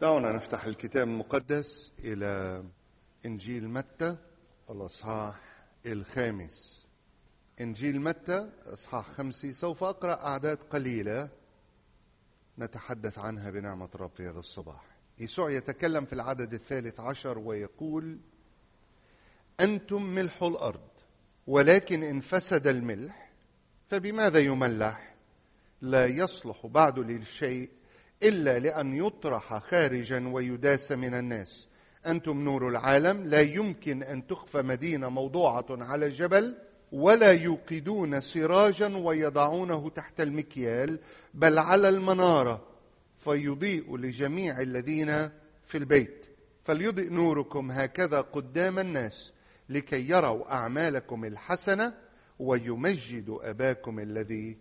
دعونا 0.00 0.32
نفتح 0.32 0.64
الكتاب 0.64 1.08
المقدس 1.08 1.92
إلى 1.98 2.64
إنجيل 3.26 3.68
متى؟ 3.68 4.16
الأصحاح 4.70 5.36
الخامس. 5.86 6.86
إنجيل 7.60 8.00
متى؟ 8.00 8.50
أصحاح 8.66 9.10
خمسة. 9.10 9.52
سوف 9.52 9.84
أقرأ 9.84 10.14
أعداد 10.26 10.56
قليلة 10.62 11.28
نتحدث 12.58 13.18
عنها 13.18 13.50
بنعمة 13.50 13.88
رب 13.96 14.10
في 14.16 14.28
هذا 14.28 14.38
الصباح. 14.38 14.84
يسوع 15.18 15.50
يتكلم 15.50 16.04
في 16.04 16.12
العدد 16.12 16.54
الثالث 16.54 17.00
عشر 17.00 17.38
ويقول 17.38 18.18
أنتم 19.60 20.02
ملح 20.02 20.42
الأرض 20.42 20.88
ولكن 21.46 22.02
إن 22.02 22.20
فسد 22.20 22.66
الملح 22.66 23.32
فبماذا 23.88 24.38
يملح؟ 24.38 25.14
لا 25.80 26.06
يصلح 26.06 26.66
بعد 26.66 26.98
للشيء 26.98 27.70
إلا 28.22 28.58
لأن 28.58 28.96
يطرح 28.96 29.58
خارجا 29.58 30.28
ويداس 30.28 30.92
من 30.92 31.14
الناس. 31.14 31.68
أنتم 32.06 32.44
نور 32.44 32.68
العالم 32.68 33.24
لا 33.26 33.40
يمكن 33.40 34.02
أن 34.02 34.26
تخفى 34.26 34.62
مدينة 34.62 35.08
موضوعة 35.08 35.66
على 35.70 36.08
جبل 36.08 36.56
ولا 36.92 37.32
يوقدون 37.32 38.20
سراجا 38.20 38.96
ويضعونه 38.96 39.90
تحت 39.90 40.20
المكيال 40.20 40.98
بل 41.34 41.58
على 41.58 41.88
المنارة. 41.88 42.66
فيضيء 43.18 43.96
لجميع 43.96 44.60
الذين 44.60 45.30
في 45.64 45.78
البيت. 45.78 46.26
فليضئ 46.64 47.08
نوركم 47.08 47.70
هكذا 47.70 48.20
قدام 48.20 48.78
الناس 48.78 49.32
لكي 49.68 50.08
يروا 50.08 50.52
أعمالكم 50.52 51.24
الحسنة 51.24 51.94
ويمجدوا 52.38 53.50
أباكم 53.50 53.98
الذي 53.98 54.58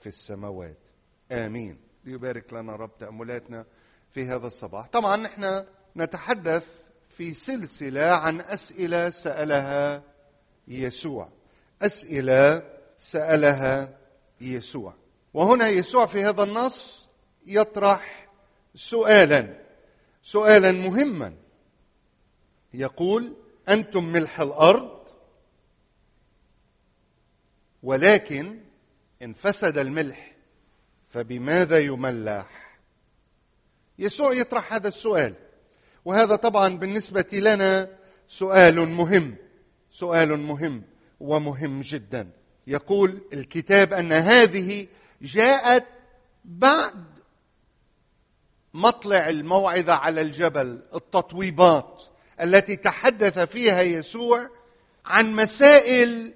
في 0.00 0.06
السماوات. 0.06 0.78
آمين. 1.32 1.89
ليبارك 2.04 2.52
لنا 2.52 2.76
رب 2.76 2.90
تأملاتنا 2.98 3.64
في 4.10 4.24
هذا 4.24 4.46
الصباح. 4.46 4.86
طبعا 4.86 5.16
نحن 5.16 5.64
نتحدث 5.96 6.68
في 7.08 7.34
سلسلة 7.34 8.06
عن 8.06 8.40
أسئلة 8.40 9.10
سألها 9.10 10.02
يسوع. 10.68 11.28
أسئلة 11.82 12.62
سألها 12.98 13.98
يسوع. 14.40 14.94
وهنا 15.34 15.68
يسوع 15.68 16.06
في 16.06 16.24
هذا 16.24 16.42
النص 16.42 17.08
يطرح 17.46 18.28
سؤالا 18.74 19.60
سؤالا 20.22 20.72
مهما. 20.72 21.34
يقول 22.74 23.36
أنتم 23.68 24.04
ملح 24.04 24.40
الأرض؟ 24.40 25.00
ولكن 27.82 28.60
إن 29.22 29.32
فسد 29.32 29.78
الملح 29.78 30.32
فبماذا 31.10 31.78
يملح؟ 31.78 32.78
يسوع 33.98 34.32
يطرح 34.32 34.72
هذا 34.72 34.88
السؤال. 34.88 35.34
وهذا 36.04 36.36
طبعا 36.36 36.68
بالنسبة 36.68 37.26
لنا 37.32 37.88
سؤال 38.28 38.88
مهم 38.88 39.36
سؤال 39.90 40.38
مهم 40.38 40.82
ومهم 41.20 41.80
جدا. 41.80 42.30
يقول 42.66 43.20
الكتاب 43.32 43.92
أن 43.92 44.12
هذه 44.12 44.86
جاءت 45.22 45.86
بعد 46.44 47.04
مطلع 48.74 49.28
الموعظة 49.28 49.92
على 49.92 50.20
الجبل 50.20 50.82
التطويبات 50.94 52.02
التي 52.40 52.76
تحدث 52.76 53.38
فيها 53.38 53.82
يسوع 53.82 54.50
عن 55.04 55.32
مسائل 55.32 56.34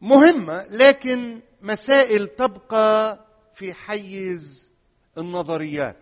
مهمة 0.00 0.66
لكن 0.70 1.40
مسائل 1.62 2.26
تبقى 2.26 3.25
في 3.56 3.74
حيز 3.74 4.70
النظريات. 5.18 5.96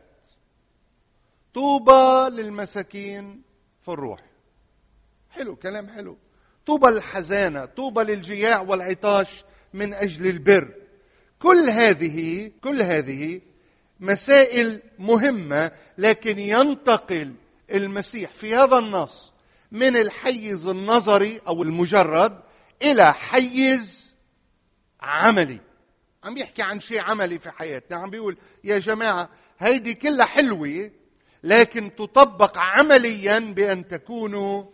طوبى 1.55 2.37
للمساكين 2.37 3.43
في 3.83 3.89
الروح. 3.89 4.21
حلو 5.31 5.57
كلام 5.57 5.89
حلو. 5.89 6.17
طوبى 6.67 6.87
للحزانة 6.87 7.65
طوبى 7.65 8.03
للجياع 8.03 8.61
والعطاش 8.61 9.45
من 9.75 9.95
أجل 9.95 10.27
البر. 10.27 10.75
كل 11.39 11.69
هذه 11.69 12.51
كل 12.65 12.83
هذه 12.83 13.41
مسائل 14.01 14.83
مهمة 14.99 15.71
لكن 15.99 16.39
ينتقل 16.39 17.35
المسيح 17.71 18.35
في 18.35 18.57
هذا 18.57 18.79
النص 18.79 19.33
من 19.73 19.97
الحيز 19.97 20.67
النظري 20.67 21.41
أو 21.47 21.63
المجرد 21.63 22.41
إلى 22.83 23.13
حيز 23.13 24.15
عملي. 25.01 25.61
عم 26.25 26.37
يحكي 26.37 26.63
عن 26.63 26.81
شيء 26.81 27.01
عملي 27.01 27.39
في 27.39 27.51
حياتنا 27.51 27.97
عم 27.97 28.11
بيقول 28.11 28.39
يا 28.65 28.79
جماعة 28.79 29.29
هيدي 29.59 29.95
كلها 29.95 30.27
حلوة 30.27 30.91
لكن 31.43 31.95
تطبق 31.97 32.59
عمليا 32.59 33.39
بأن 33.39 33.89
تكونوا 33.89 34.71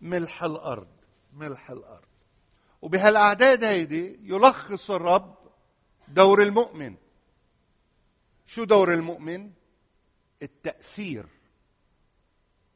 ملح 0.00 0.42
الأرض 0.42 0.88
ملح 1.32 1.70
الأرض. 1.70 2.08
وبهالأعداد 2.82 3.64
هيدي 3.64 4.18
يلخص 4.22 4.90
الرب 4.90 5.34
دور 6.08 6.42
المؤمن. 6.42 6.96
شو 8.46 8.64
دور 8.64 8.94
المؤمن؟ 8.94 9.50
التأثير 10.42 11.26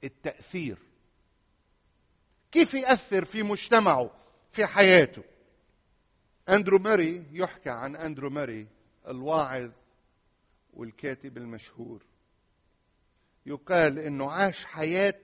التأثير. 0.05 0.79
كيف 2.53 2.75
يأثر 2.75 3.25
في 3.25 3.43
مجتمعه 3.43 4.11
في 4.53 4.67
حياته؟ 4.67 5.23
أندرو 6.49 6.79
ماري 6.79 7.27
يحكى 7.33 7.71
عن 7.71 7.97
أندرو 7.97 8.31
ماري 8.31 8.67
الواعظ 9.09 9.71
والكاتب 10.75 11.37
المشهور. 11.37 12.03
يقال 13.47 13.99
إنه 13.99 14.31
عاش 14.31 14.65
حياة 14.65 15.21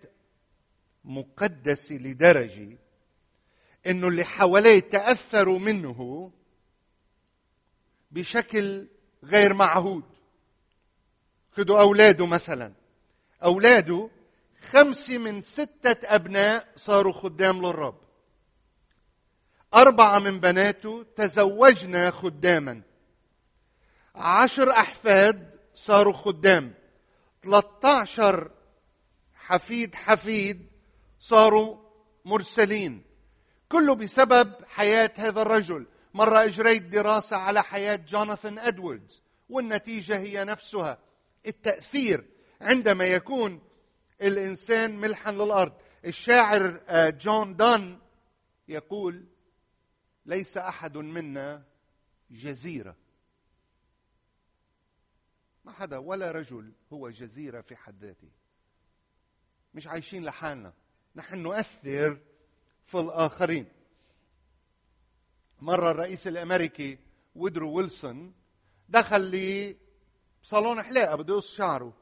مقدسة 1.04 1.94
لدرجة 1.94 2.78
إنه 3.86 4.08
اللي 4.08 4.24
حواليه 4.24 4.80
تأثروا 4.80 5.58
منه 5.58 6.30
بشكل 8.10 8.88
غير 9.24 9.54
معهود. 9.54 10.04
خذوا 11.52 11.80
أولاده 11.80 12.26
مثلا. 12.26 12.72
أولاده 13.42 14.10
خمسة 14.60 15.18
من 15.18 15.40
ستة 15.40 16.14
أبناء 16.14 16.68
صاروا 16.76 17.12
خدام 17.12 17.58
للرب. 17.58 18.09
أربعة 19.74 20.18
من 20.18 20.40
بناته 20.40 21.06
تزوجنا 21.16 22.10
خداما. 22.10 22.82
عشر 24.14 24.70
أحفاد 24.70 25.50
صاروا 25.74 26.12
خدام. 26.12 26.74
13 27.42 28.50
حفيد 29.34 29.94
حفيد 29.94 30.66
صاروا 31.18 31.76
مرسلين. 32.24 33.02
كله 33.68 33.94
بسبب 33.94 34.52
حياة 34.66 35.10
هذا 35.16 35.42
الرجل. 35.42 35.86
مرة 36.14 36.44
أجريت 36.44 36.82
دراسة 36.82 37.36
على 37.36 37.62
حياة 37.62 37.96
جوناثان 37.96 38.58
أدواردز 38.58 39.22
والنتيجة 39.48 40.18
هي 40.18 40.44
نفسها. 40.44 40.98
التأثير 41.46 42.24
عندما 42.60 43.04
يكون 43.04 43.62
الإنسان 44.22 44.96
ملحا 44.96 45.32
للأرض. 45.32 45.72
الشاعر 46.04 46.80
جون 47.10 47.56
دان 47.56 47.98
يقول 48.68 49.24
ليس 50.30 50.56
أحد 50.56 50.96
منا 50.96 51.64
جزيرة. 52.30 52.96
ما 55.64 55.72
حدا 55.72 55.98
ولا 55.98 56.32
رجل 56.32 56.72
هو 56.92 57.10
جزيرة 57.10 57.60
في 57.60 57.76
حد 57.76 58.04
ذاته. 58.04 58.28
مش 59.74 59.86
عايشين 59.86 60.24
لحالنا. 60.24 60.72
نحن 61.16 61.38
نؤثر 61.38 62.20
في 62.84 63.00
الآخرين. 63.00 63.68
مرة 65.60 65.90
الرئيس 65.90 66.26
الأمريكي 66.26 66.98
ويدرو 67.34 67.72
ويلسون 67.72 68.34
دخل 68.88 69.30
لي 69.30 69.76
صالون 70.42 70.82
حلاقة 70.82 71.16
بده 71.16 71.34
يقص 71.34 71.54
شعره. 71.54 71.96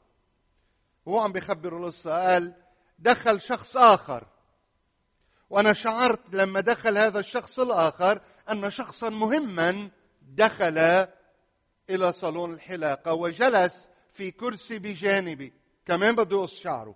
وهو 1.07 1.21
عم 1.21 1.33
بيخبر 1.33 1.77
القصة. 1.79 2.11
قال 2.11 2.55
دخل 2.99 3.41
شخص 3.41 3.77
آخر. 3.77 4.27
وأنا 5.51 5.73
شعرت 5.73 6.35
لما 6.35 6.61
دخل 6.61 6.99
هذا 6.99 7.21
الشخص 7.21 7.59
الآخر 7.59 8.21
أن 8.51 8.71
شخصا 8.71 9.11
مهما 9.11 9.91
دخل 10.23 10.79
إلى 11.91 12.13
صالون 12.13 12.55
الحلاقة 12.55 13.13
وجلس 13.13 13.91
في 14.13 14.31
كرسي 14.31 14.79
بجانبي. 14.79 15.53
كمان 15.87 16.17
بده 16.17 16.37
يقص 16.37 16.55
شعره. 16.55 16.95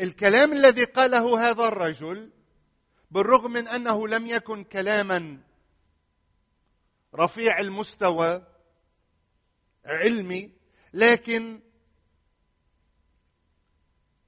الكلام 0.00 0.52
الذي 0.52 0.84
قاله 0.84 1.50
هذا 1.50 1.68
الرجل 1.68 2.30
بالرغم 3.10 3.52
من 3.52 3.68
أنه 3.68 4.08
لم 4.08 4.26
يكن 4.26 4.64
كلاما 4.64 5.38
رفيع 7.14 7.60
المستوى 7.60 8.42
علمي 9.84 10.50
لكن 10.92 11.60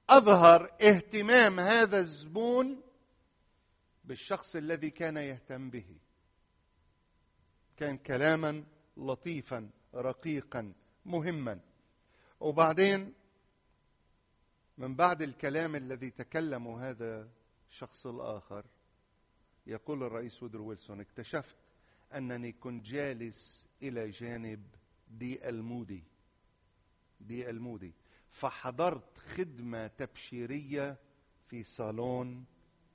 أظهر 0.09 0.71
اهتمام 0.81 1.59
هذا 1.59 1.99
الزبون 1.99 2.80
بالشخص 4.11 4.55
الذي 4.55 4.89
كان 4.89 5.17
يهتم 5.17 5.69
به. 5.69 5.97
كان 7.77 7.97
كلاما 7.97 8.63
لطيفا 8.97 9.69
رقيقا 9.95 10.73
مهما. 11.05 11.59
وبعدين 12.39 13.13
من 14.77 14.95
بعد 14.95 15.21
الكلام 15.21 15.75
الذي 15.75 16.09
تكلمه 16.09 16.89
هذا 16.89 17.29
الشخص 17.69 18.07
الآخر 18.07 18.65
يقول 19.67 20.03
الرئيس 20.03 20.43
وودرو 20.43 20.65
ويلسون 20.65 20.99
اكتشفت 20.99 21.57
أنني 22.13 22.51
كنت 22.51 22.85
جالس 22.85 23.67
إلى 23.81 24.09
جانب 24.09 24.63
دي 25.11 25.49
إل 25.49 25.60
مودي 25.60 26.03
دي 27.21 27.49
إل 27.49 27.58
مودي 27.58 27.93
فحضرت 28.29 29.17
خدمة 29.17 29.87
تبشيرية 29.87 30.97
في 31.47 31.63
صالون 31.63 32.45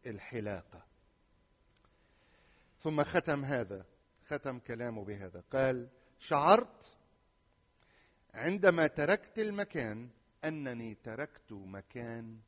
الحلاقة. 0.06 0.95
ثم 2.87 3.03
ختم 3.03 3.44
هذا 3.44 3.85
ختم 4.27 4.59
كلامه 4.59 5.05
بهذا. 5.05 5.43
قال 5.53 5.88
شعرت 6.21 6.97
عندما 8.35 8.87
تركت 8.87 9.38
المكان 9.38 10.09
أنني 10.44 10.94
تركت 10.94 11.53
مكان 11.53 12.38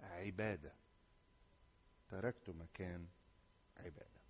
عبادة. 0.00 0.72
تركت 2.10 2.50
مكان 2.50 3.06
عبادة. 3.76 4.20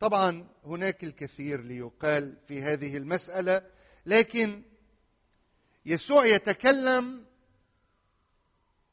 طبعا 0.00 0.48
هناك 0.64 1.04
الكثير 1.04 1.60
ليقال 1.60 2.36
في 2.48 2.62
هذه 2.62 2.96
المسألة 2.96 3.70
لكن 4.06 4.62
يسوع 5.86 6.26
يتكلم 6.26 7.24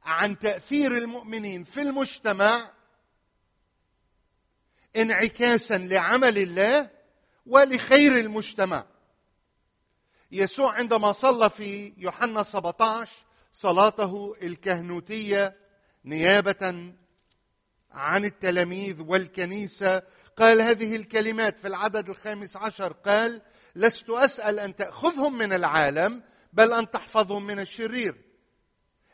عن 0.03 0.39
تأثير 0.39 0.97
المؤمنين 0.97 1.63
في 1.63 1.81
المجتمع 1.81 2.78
انعكاسا 4.95 5.77
لعمل 5.77 6.37
الله 6.37 6.89
ولخير 7.45 8.19
المجتمع. 8.19 8.85
يسوع 10.31 10.73
عندما 10.73 11.11
صلى 11.11 11.49
في 11.49 11.93
يوحنا 11.97 12.43
17 12.43 13.11
صلاته 13.51 14.35
الكهنوتية 14.41 15.57
نيابة 16.05 16.93
عن 17.91 18.25
التلاميذ 18.25 19.01
والكنيسة 19.01 20.03
قال 20.37 20.61
هذه 20.61 20.95
الكلمات 20.95 21.59
في 21.59 21.67
العدد 21.67 22.09
الخامس 22.09 22.57
عشر 22.57 22.93
قال 22.93 23.41
لست 23.75 24.09
أسأل 24.09 24.59
أن 24.59 24.75
تأخذهم 24.75 25.37
من 25.37 25.53
العالم 25.53 26.23
بل 26.53 26.73
أن 26.73 26.89
تحفظهم 26.89 27.45
من 27.45 27.59
الشرير. 27.59 28.15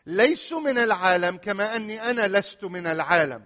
ليسوا 0.05 0.59
من 0.59 0.77
العالم 0.77 1.37
كما 1.37 1.75
أني 1.75 2.09
أنا 2.09 2.27
لست 2.27 2.63
من 2.63 2.87
العالم. 2.87 3.45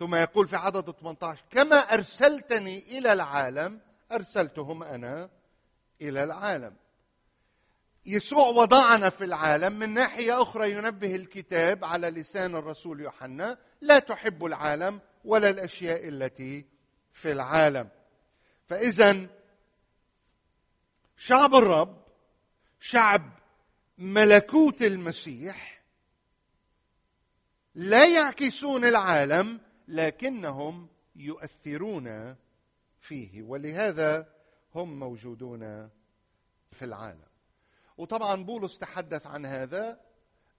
ثم 0.00 0.14
يقول 0.14 0.48
في 0.48 0.56
عدد 0.56 0.90
18 0.90 1.44
كما 1.50 1.76
أرسلتني 1.76 2.98
إلى 2.98 3.12
العالم 3.12 3.80
أرسلتهم 4.12 4.82
أنا 4.82 5.30
إلى 6.00 6.24
العالم. 6.24 6.76
يسوع 8.06 8.46
وضعنا 8.46 9.10
في 9.10 9.24
العالم 9.24 9.78
من 9.78 9.94
ناحية 9.94 10.42
أخرى 10.42 10.72
ينبه 10.72 11.14
الكتاب 11.14 11.84
على 11.84 12.10
لسان 12.10 12.54
الرسول 12.54 13.00
يوحنا 13.00 13.58
لا 13.80 13.98
تحب 13.98 14.44
العالم 14.44 15.00
ولا 15.24 15.50
الأشياء 15.50 16.08
التي 16.08 16.66
في 17.12 17.32
العالم. 17.32 17.88
فإذا 18.68 19.26
شعب 21.16 21.54
الرب 21.54 22.02
شعب 22.80 23.30
ملكوت 23.98 24.82
المسيح 24.82 25.82
لا 27.74 28.06
يعكسون 28.06 28.84
العالم 28.84 29.60
لكنهم 29.90 30.88
يؤثرون 31.16 32.36
فيه 32.98 33.42
ولهذا 33.42 34.28
هم 34.74 34.98
موجودون 34.98 35.90
في 36.72 36.84
العالم. 36.84 37.30
وطبعا 37.96 38.44
بولس 38.44 38.78
تحدث 38.78 39.26
عن 39.26 39.46
هذا 39.46 40.00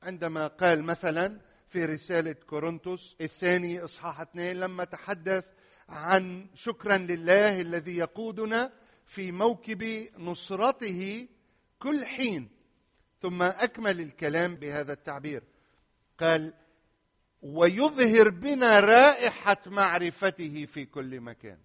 عندما 0.04 0.48
قال 0.48 0.83
مثلا 0.83 1.42
في 1.68 1.86
رسالة 1.86 2.33
كورنثوس 2.33 3.16
الثاني 3.22 3.83
إصحاح 3.83 4.22
اثنين 4.22 4.60
لما 4.60 4.83
تحدث 4.83 5.45
عن 5.89 6.48
شكرا 6.54 6.98
لله 6.98 7.62
الذي 7.62 7.98
يقودنا 7.98 8.74
في 9.06 9.31
موكب 9.31 10.07
نصرته 10.18 11.27
كل 11.80 12.06
حين 12.06 12.50
ثم 13.22 13.42
أكمل 13.42 14.01
الكلام 14.01 14.56
بهذا 14.56 14.94
التعبير. 14.94 15.44
قال 16.18 16.54
ويظهر 17.42 18.30
بنا 18.30 18.80
رائحة 18.80 19.58
معرفته 19.66 20.66
في 20.66 20.86
كل 20.86 21.22
مكان. 21.22 21.58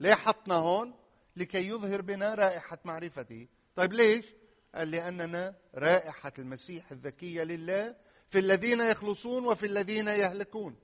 ليه 0.00 0.14
حطنا 0.14 0.54
هون؟ 0.54 0.94
لكي 1.36 1.68
يظهر 1.68 2.00
بنا 2.00 2.34
رائحة 2.34 2.78
معرفته. 2.84 3.46
طيب 3.76 3.92
ليش؟ 3.92 4.26
قال 4.74 4.90
لأننا 4.90 5.54
رائحة 5.74 6.32
المسيح 6.38 6.90
الذكية 6.90 7.42
لله 7.42 7.94
في 8.30 8.38
الذين 8.38 8.80
يخلصون 8.80 9.44
وفي 9.44 9.66
الذين 9.66 10.08
يهلكون. 10.08 10.76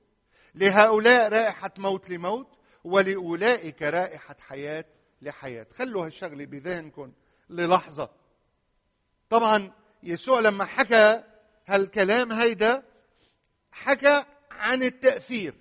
لهؤلاء 0.55 1.29
رائحة 1.29 1.71
موت 1.79 2.11
لموت 2.11 2.59
ولأولئك 2.85 3.83
رائحة 3.83 4.37
حياة 4.41 4.85
لحياة. 5.23 5.67
خلوا 5.73 6.07
هالشغلة 6.07 6.45
بذهنكم 6.45 7.13
للحظة. 7.51 8.11
طبعا 9.31 9.73
يسوع 10.03 10.41
لما 10.41 10.65
حكى 10.65 11.25
هالكلام 11.67 12.33
هيدا 12.33 12.83
حكى 13.85 14.25
عن 14.51 14.83
التأثير 14.83 15.55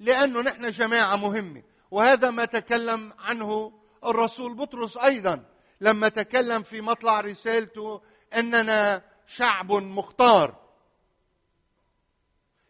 لأنه 0.00 0.40
نحن 0.40 0.70
جماعة 0.70 1.16
مهمة 1.16 1.62
وهذا 1.90 2.30
ما 2.30 2.44
تكلم 2.44 3.12
عنه 3.18 3.72
الرسول 4.04 4.54
بطرس 4.54 4.96
أيضا 4.96 5.44
لما 5.80 6.08
تكلم 6.08 6.62
في 6.62 6.80
مطلع 6.80 7.20
رسالته 7.20 8.02
أننا 8.34 9.02
شعب 9.26 9.72
مختار 9.72 10.62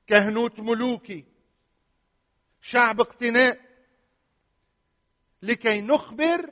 كهنوت 0.07 0.61
ملوكي 0.61 1.25
شعب 2.63 3.01
اقتناء 3.01 3.61
لكي 5.43 5.81
نخبر 5.81 6.51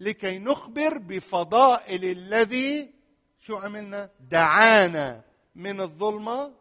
لكي 0.00 0.38
نخبر 0.38 0.98
بفضائل 0.98 2.04
الذي 2.04 2.94
شو 3.38 3.56
عملنا؟ 3.56 4.10
دعانا 4.20 5.22
من 5.54 5.80
الظلمة 5.80 6.54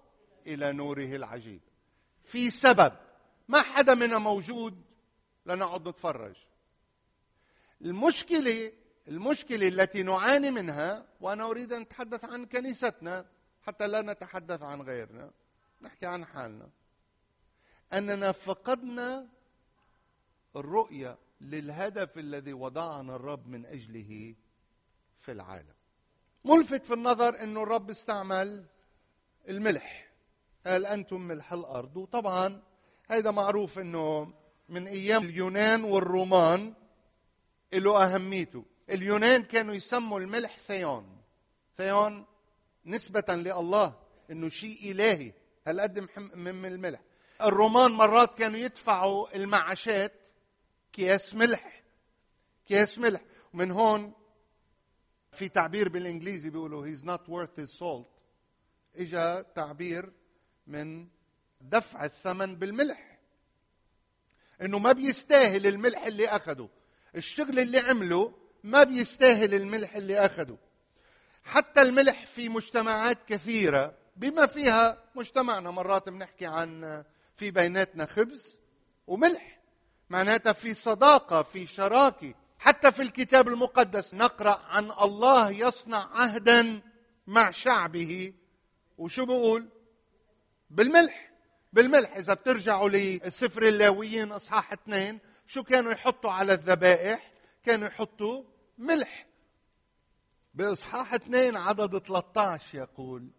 إلى 0.48 0.72
نوره 0.72 1.16
العجيب. 1.16 1.62
في 2.24 2.50
سبب 2.50 2.94
ما 3.48 3.62
حدا 3.62 3.94
منا 3.94 4.18
موجود 4.18 4.82
لنقعد 5.46 5.88
نتفرج. 5.88 6.36
المشكلة 7.82 8.72
المشكلة 9.08 9.68
التي 9.68 10.04
نعاني 10.04 10.52
منها 10.52 11.06
وأنا 11.22 11.44
أريد 11.44 11.74
أن 11.74 11.82
اتحدث 11.82 12.26
عن 12.26 12.46
كنيستنا 12.46 13.26
حتى 13.62 13.88
لا 13.88 14.02
نتحدث 14.02 14.62
عن 14.64 14.82
غيرنا. 14.82 15.32
نحكي 15.82 16.06
عن 16.06 16.26
حالنا. 16.26 16.70
أننا 17.94 18.32
فقدنا 18.32 19.28
الرؤية 20.56 21.18
للهدف 21.42 22.18
الذي 22.18 22.54
وضعنا 22.54 23.16
الرب 23.16 23.48
من 23.48 23.66
أجله 23.66 24.36
في 25.18 25.32
العالم. 25.32 25.76
ملفت 26.46 26.86
في 26.86 26.94
النظر 26.94 27.44
إنه 27.44 27.64
الرب 27.64 27.90
استعمل 27.90 28.66
الملح. 29.50 30.05
قال 30.66 30.86
أنتم 30.86 31.22
ملح 31.22 31.54
الأرض؟ 31.54 31.98
وطبعا 31.98 32.62
هذا 33.08 33.32
معروف 33.32 33.80
إنه 33.80 34.34
من 34.70 34.88
أيام 34.88 35.24
اليونان 35.24 35.84
والرومان 35.84 36.74
له 37.74 38.04
أهميته. 38.04 38.66
اليونان 38.90 39.44
كانوا 39.44 39.74
يسموا 39.74 40.20
الملح 40.20 40.58
ثيون. 40.58 41.22
ثيون 41.78 42.26
نسبة 42.86 43.24
لله 43.30 44.00
إنه 44.32 44.50
شيء 44.50 44.92
إلهي. 44.92 45.34
هالقد 45.68 46.00
من 46.36 46.66
الملح؟ 46.66 47.02
الرومان 47.42 47.92
مرات 47.92 48.38
كانوا 48.38 48.60
يدفعوا 48.60 49.36
المعاشات 49.36 50.14
اكياس 50.90 51.36
ملح. 51.36 51.84
اكياس 52.66 53.00
ملح. 53.00 53.22
ومن 53.54 53.72
هون 53.72 54.14
في 55.32 55.50
تعبير 55.50 55.90
بالإنجليزي 55.90 56.50
بيقولوا 56.50 56.88
he's 56.88 57.02
not 57.04 57.22
worth 57.30 57.62
his 57.62 57.80
salt. 57.80 58.08
إجا 58.96 59.42
تعبير 59.42 60.12
من 60.68 61.08
دفع 61.62 62.06
الثمن 62.06 62.56
بالملح. 62.56 63.20
إنه 64.62 64.80
ما 64.80 64.92
بيستاهل 64.92 65.68
الملح 65.68 66.06
اللي 66.06 66.28
اخذه 66.28 66.70
الشغل 67.16 67.60
اللي 67.60 67.80
عمله 67.80 68.34
ما 68.64 68.84
بيستاهل 68.84 69.54
الملح 69.54 69.96
اللي 69.96 70.20
اخذه 70.20 70.58
حتى 71.44 71.82
الملح 71.82 72.26
في 72.26 72.50
مجتمعات 72.50 73.18
كثيرة 73.28 73.94
بما 74.16 74.46
فيها 74.46 75.04
مجتمعنا 75.16 75.72
مرات 75.72 76.10
بنحكي 76.10 76.46
عن 76.46 77.04
في 77.36 77.52
بيناتنا 77.52 78.06
خبز 78.06 78.60
وملح. 79.08 79.60
معناتها 80.10 80.54
في 80.54 80.74
صداقة 80.74 81.42
في 81.42 81.68
شراكة. 81.68 82.34
حتى 82.60 82.92
في 82.92 83.02
الكتاب 83.02 83.48
المقدس 83.48 84.14
نقرأ 84.14 84.60
عن 84.66 84.92
الله 84.92 85.52
يصنع 85.52 86.10
عهدا 86.14 86.82
مع 87.28 87.52
شعبه. 87.52 88.34
وشو 88.98 89.26
بقول؟ 89.26 89.70
بالملح. 90.76 91.32
بالملح. 91.74 92.16
إذا 92.18 92.34
بترجعوا 92.34 92.90
لسفر 92.90 93.68
اللاويين 93.68 94.32
أصحاح 94.32 94.74
اثنين 94.74 95.20
شو 95.48 95.64
كانوا 95.64 95.92
يحطوا 95.92 96.32
على 96.32 96.54
الذبائح؟ 96.54 97.32
كانوا 97.64 97.88
يحطوا 97.88 98.44
ملح. 98.78 99.28
بإصحاح 100.54 101.14
اثنين 101.14 101.58
عدد 101.58 101.98
13 101.98 102.78
يقول 102.78 103.30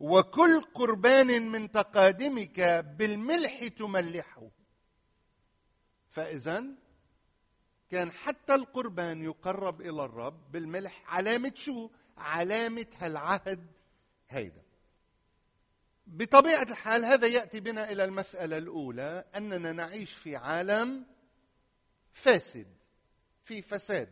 وكل 0.00 0.60
قربان 0.60 1.50
من 1.50 1.70
تقادمك 1.70 2.60
بالملح 2.98 3.68
تملحه. 3.68 4.48
فإذا 6.08 6.64
كان 7.90 8.10
حتى 8.10 8.54
القربان 8.54 9.24
يقرب 9.24 9.80
إلى 9.80 10.04
الرب 10.04 10.52
بالملح. 10.52 11.02
علامة 11.06 11.52
شو؟ 11.54 11.90
علامة 12.18 12.86
هالعهد 12.98 13.66
هيدا. 14.30 14.69
بطبيعة 16.12 16.62
الحال 16.62 17.04
هذا 17.04 17.26
يأتي 17.26 17.60
بنا 17.60 17.90
إلى 17.90 18.04
المسألة 18.04 18.58
الأولى 18.58 19.24
أننا 19.36 19.72
نعيش 19.72 20.12
في 20.12 20.36
عالم 20.36 21.06
فاسد 22.12 22.66
في 23.44 23.62
فساد. 23.62 24.08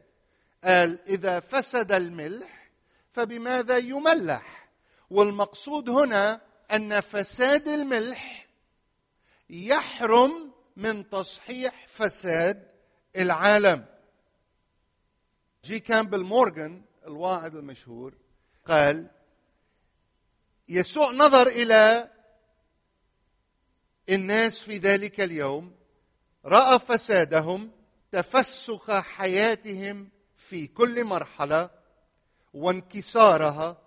قال 0.65 0.99
إذا 1.09 1.41
فسد 1.41 1.93
الملح 1.93 2.71
فبماذا 3.13 3.79
يملح؟ 3.79 4.69
والمقصود 5.11 5.89
هنا 5.89 6.41
أن 6.73 7.01
فساد 7.01 7.69
الملح 7.69 8.49
يحرم 9.51 10.53
من 10.77 11.09
تصحيح 11.09 11.87
فساد 11.89 12.69
العالم. 13.17 13.87
جي 15.65 15.81
كامبل 15.81 16.23
مورغان 16.23 16.83
الواعظ 17.07 17.57
المشهور 17.57 18.15
قال 18.67 19.11
يسوع 20.69 21.11
نظر 21.13 21.47
إلى 21.47 22.11
الناس 24.09 24.63
في 24.63 24.79
ذلك 24.79 25.21
اليوم 25.21 25.75
رأى 26.45 26.79
فسادهم 26.79 27.71
تفسخ 28.11 28.91
حياتهم 28.91 30.09
في 30.37 30.67
كل 30.67 31.05
مرحلة 31.05 31.71
وانكسارها 32.55 33.83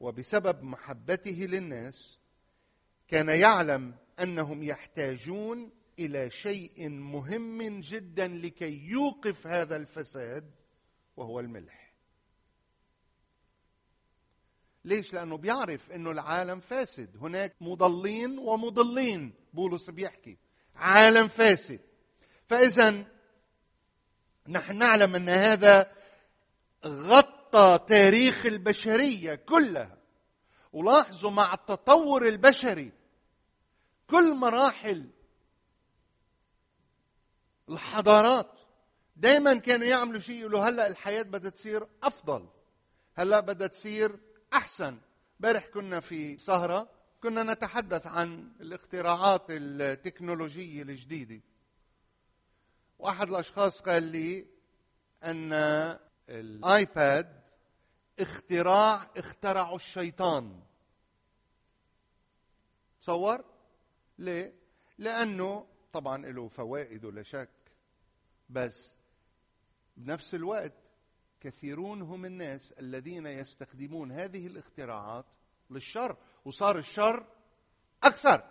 وبسبب 0.00 0.62
محبته 0.62 1.46
للناس 1.50 2.18
كان 3.08 3.28
يعلم 3.28 3.94
أنهم 4.20 4.62
يحتاجون 4.62 5.70
إلى 5.98 6.30
شيء 6.30 6.88
مهم 6.88 7.80
جدا 7.80 8.28
لكي 8.28 8.88
يوقف 8.88 9.46
هذا 9.46 9.76
الفساد 9.76 10.50
وهو 11.16 11.40
الملح. 11.40 11.79
ليش؟ 14.84 15.14
لأنه 15.14 15.36
بيعرف 15.36 15.90
إنه 15.90 16.10
العالم 16.10 16.60
فاسد. 16.60 17.16
هناك 17.16 17.54
مضلين 17.60 18.38
ومضلين 18.38 19.34
بولس 19.52 19.90
بيحكي. 19.90 20.38
عالم 20.76 21.28
فاسد. 21.28 21.80
فإذا 22.46 23.04
نحن 24.48 24.76
نعلم 24.76 25.14
أن 25.14 25.28
هذا 25.28 25.92
غطى 26.86 27.78
تاريخ 27.86 28.46
البشرية 28.46 29.34
كلها. 29.34 29.98
ولاحظوا 30.72 31.30
مع 31.30 31.54
التطور 31.54 32.28
البشري 32.28 32.92
كل 34.06 34.34
مراحل 34.34 35.10
الحضارات. 37.68 38.50
دائما 39.16 39.54
كانوا 39.54 39.86
يعملوا 39.86 40.20
شيء 40.20 40.36
يقولوا 40.36 40.68
هلأ 40.68 40.86
الحياة 40.86 41.22
بدها 41.22 41.50
تصير 41.50 41.86
أفضل. 42.02 42.48
هلأ 43.14 43.40
بدها 43.40 43.66
تصير 43.66 44.29
أحسن. 44.52 44.98
امبارح 45.40 45.66
كنا 45.66 46.00
في 46.00 46.36
سهرة 46.36 46.88
كنا 47.22 47.42
نتحدث 47.42 48.06
عن 48.06 48.52
الاختراعات 48.60 49.46
التكنولوجية 49.50 50.82
الجديدة. 50.82 51.40
واحد 52.98 53.28
الأشخاص 53.28 53.80
قال 53.80 54.02
لي 54.02 54.46
أن 55.24 55.52
الآيباد 56.28 57.40
اختراع 58.20 59.10
اخترعه 59.16 59.76
الشيطان. 59.76 60.60
تصور؟ 63.00 63.44
ليه؟ 64.18 64.52
لأنه 64.98 65.66
طبعا 65.92 66.26
له 66.26 66.48
فوائد 66.48 67.04
ولا 67.04 67.22
شك 67.22 67.48
بس 68.50 68.94
بنفس 69.96 70.34
الوقت 70.34 70.72
كثيرون 71.40 72.02
هم 72.02 72.24
الناس 72.24 72.72
الذين 72.72 73.26
يستخدمون 73.26 74.12
هذه 74.12 74.46
الاختراعات 74.46 75.24
للشر 75.70 76.16
وصار 76.44 76.78
الشر 76.78 77.24
أكثر. 78.04 78.42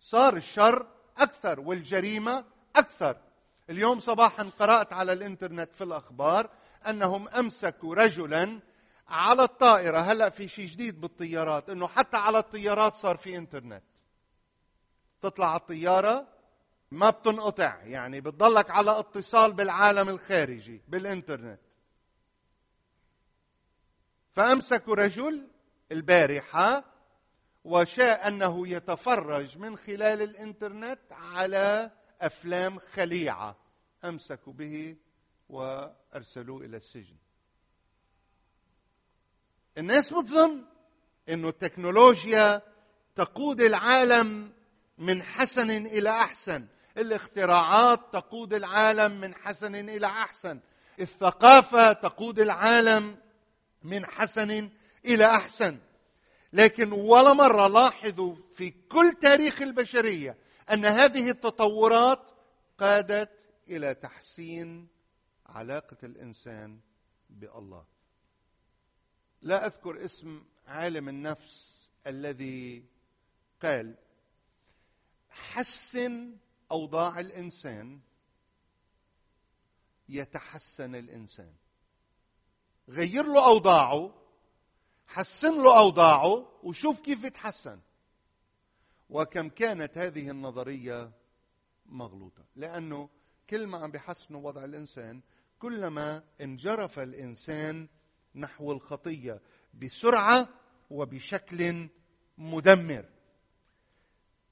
صار 0.00 0.36
الشر 0.36 0.86
أكثر 1.18 1.60
والجريمة 1.60 2.44
أكثر. 2.76 3.16
اليوم 3.70 4.00
صباحا 4.00 4.42
قرأت 4.42 4.92
على 4.92 5.12
الإنترنت 5.12 5.74
في 5.74 5.84
الأخبار 5.84 6.50
أنهم 6.88 7.28
أمسكوا 7.28 7.94
رجلا 7.94 8.60
على 9.08 9.42
الطائرة. 9.42 10.00
هلأ 10.00 10.28
في 10.28 10.48
شيء 10.48 10.66
جديد 10.66 11.00
بالطيارات؟ 11.00 11.70
إنه 11.70 11.88
حتى 11.88 12.16
على 12.16 12.38
الطيارات 12.38 12.94
صار 12.94 13.16
في 13.16 13.36
إنترنت. 13.36 13.82
تطلع 15.20 15.50
على 15.50 15.60
الطيارة 15.60 16.33
ما 16.94 17.10
بتنقطع. 17.10 17.82
يعني 17.82 18.20
بتضلك 18.20 18.70
على 18.70 18.98
اتصال 18.98 19.52
بالعالم 19.52 20.08
الخارجي 20.08 20.82
بالإنترنت. 20.88 21.60
فأمسكوا 24.32 24.94
رجل 24.94 25.48
البارحة 25.92 26.84
وشاء 27.64 28.28
أنه 28.28 28.68
يتفرج 28.68 29.58
من 29.58 29.76
خلال 29.76 30.22
الإنترنت 30.22 31.00
على 31.10 31.90
أفلام 32.20 32.78
خليعة. 32.78 33.56
أمسكوا 34.04 34.52
به 34.52 34.96
وأرسلوه 35.48 36.64
إلى 36.64 36.76
السجن. 36.76 37.16
الناس 39.78 40.14
بتظن 40.14 40.64
إنه 41.28 41.48
التكنولوجيا 41.48 42.62
تقود 43.14 43.60
العالم 43.60 44.52
من 44.98 45.22
حسن 45.22 45.70
إلى 45.70 46.10
أحسن. 46.10 46.66
الاختراعات 46.96 48.00
تقود 48.12 48.54
العالم 48.54 49.20
من 49.20 49.34
حسن 49.34 49.74
إلى 49.74 50.06
أحسن. 50.06 50.60
الثقافة 51.00 51.92
تقود 51.92 52.38
العالم 52.38 53.18
من 53.82 54.06
حسن 54.06 54.70
إلى 55.04 55.24
أحسن. 55.24 55.78
لكن 56.52 56.92
ولا 56.92 57.32
مرة 57.32 57.66
لاحظوا 57.66 58.36
في 58.54 58.70
كل 58.70 59.12
تاريخ 59.20 59.62
البشرية 59.62 60.38
أن 60.72 60.84
هذه 60.84 61.30
التطورات 61.30 62.20
قادت 62.78 63.46
إلى 63.68 63.94
تحسين 63.94 64.88
علاقة 65.46 65.96
الإنسان 66.02 66.80
بالله. 67.30 67.84
لا 69.42 69.66
أذكر 69.66 70.04
اسم 70.04 70.44
عالم 70.66 71.08
النفس 71.08 71.88
الذي 72.06 72.84
قال 73.62 73.94
حسن 75.30 76.36
أوضاع 76.70 77.20
الإنسان 77.20 78.00
يتحسن 80.08 80.94
الإنسان. 80.94 81.52
غير 82.88 83.26
له 83.26 83.46
أوضاعه 83.46 84.14
حسن 85.06 85.62
له 85.62 85.78
أوضاعه 85.78 86.60
وشوف 86.62 87.00
كيف 87.00 87.24
يتحسن. 87.24 87.80
وكم 89.10 89.48
كانت 89.48 89.98
هذه 89.98 90.30
النظرية 90.30 91.12
مغلوطة. 91.86 92.44
لأنه 92.56 93.08
كل 93.50 93.66
ما 93.66 93.78
عم 93.78 93.90
بيحسنوا 93.90 94.40
وضع 94.40 94.64
الإنسان 94.64 95.20
كلما 95.58 96.24
انجرف 96.40 96.98
الإنسان 96.98 97.88
نحو 98.34 98.72
الخطية 98.72 99.40
بسرعة 99.74 100.48
وبشكل 100.90 101.88
مدمر. 102.38 103.13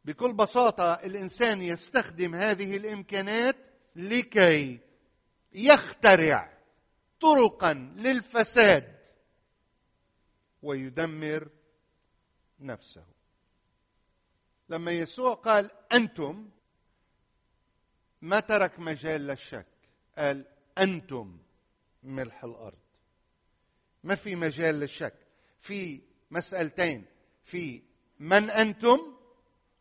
بكل 0.05 0.33
بساطة 0.33 0.95
الإنسان 0.95 1.63
يستخدم 1.63 2.35
هذه 2.35 2.77
الإمكانات 2.77 3.57
لكي 3.97 4.81
يخترع 5.53 6.59
طرقا 7.21 7.73
للفساد 7.75 8.99
ويدمر 10.63 11.49
نفسه. 12.61 13.05
لما 14.69 14.93
يسوع 14.93 15.35
قال 15.35 15.71
أنتم 15.93 16.51
ما 18.23 18.41
ترك 18.41 18.79
مجال 18.79 19.27
للشك 19.27 19.67
قال 20.19 20.47
أنتم 20.79 21.39
ملح 22.03 22.45
الأرض. 22.45 22.79
ما 24.05 24.15
في 24.15 24.37
مجال 24.37 24.75
للشك. 24.75 25.15
في 25.61 26.01
مسألتين 26.31 27.05
في 27.45 27.83
من 28.19 28.51
أنتم 28.51 29.12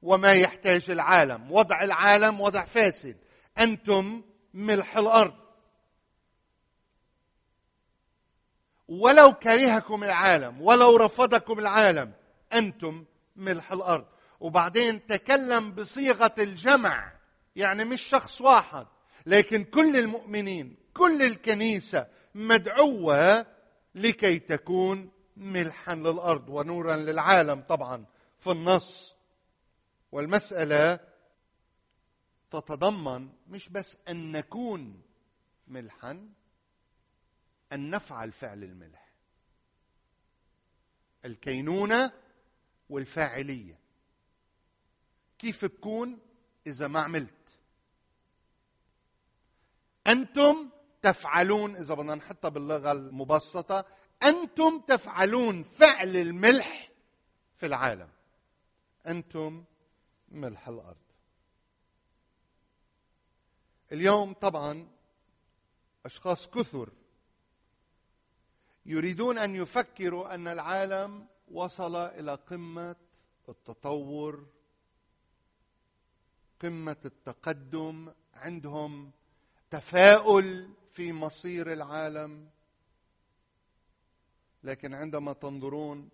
وما 0.01 0.34
يحتاج 0.34 0.89
العالم. 0.89 1.51
وضع 1.51 1.84
العالم 1.84 2.41
وضع 2.41 2.63
فاسد. 2.65 3.17
أنتم 3.60 4.24
ملح 4.53 4.98
الأرض. 4.98 5.34
ولو 8.88 9.34
كرهكم 9.34 10.03
العالم 10.03 10.62
ولو 10.62 10.96
رفضكم 10.96 11.60
العالم 11.60 12.13
أنتم 12.53 13.05
ملح 13.36 13.72
الأرض. 13.72 14.05
وبعدين 14.39 15.05
تكلم 15.05 15.72
بصيغة 15.72 16.36
الجمع. 16.39 17.12
يعني 17.55 17.86
مش 17.86 18.01
شخص 18.01 18.41
واحد. 18.41 18.88
لكن 19.25 19.63
كل 19.63 19.98
المؤمنين 19.98 20.77
كل 20.93 21.22
الكنيسة 21.22 22.08
مدعوة 22.36 23.46
لكي 23.96 24.39
تكون 24.39 25.12
ملحا 25.38 25.96
للأرض 25.96 26.50
ونورا 26.50 26.96
للعالم 26.96 27.62
طبعا 27.62 28.05
في 28.39 28.51
النص. 28.51 29.15
والمسألة 30.11 30.99
تتضمن 32.51 33.29
مش 33.47 33.69
بس 33.69 33.97
أن 34.09 34.31
نكون 34.31 35.01
ملحا 35.67 36.29
أن 37.73 37.89
نفعل 37.89 38.31
فعل 38.31 38.63
الملح. 38.63 39.11
الكينونة 41.25 42.11
والفاعلية. 42.89 43.79
كيف 45.39 45.65
بكون 45.65 46.19
إذا 46.67 46.87
ما 46.87 46.99
عملت؟ 46.99 47.59
أنتم 50.07 50.69
تفعلون 51.01 51.75
إذا 51.75 51.93
بدنا 51.95 52.15
نحطها 52.15 52.49
باللغة 52.49 52.91
المبسطة 52.91 53.85
أنتم 54.23 54.79
تفعلون 54.79 55.63
فعل 55.63 56.15
الملح 56.15 56.91
في 57.55 57.65
العالم. 57.65 58.09
أنتم 59.07 59.63
ملح 60.31 60.67
الأرض. 60.67 60.97
اليوم 63.91 64.33
طبعا 64.33 64.88
أشخاص 66.05 66.47
كثر 66.47 66.89
يريدون 68.85 69.38
أن 69.38 69.55
يفكروا 69.55 70.35
أن 70.35 70.47
العالم 70.47 71.27
وصل 71.51 71.95
إلى 71.95 72.35
قمة 72.35 72.95
التطور 73.50 74.45
قمة 76.61 76.97
التقدم 77.05 78.11
عندهم 78.33 79.11
تفاؤل 79.69 80.73
في 80.91 81.13
مصير 81.13 81.73
العالم. 81.73 82.50
لكن 84.63 84.93
عندما 84.93 85.33
تنظرون 85.33 86.09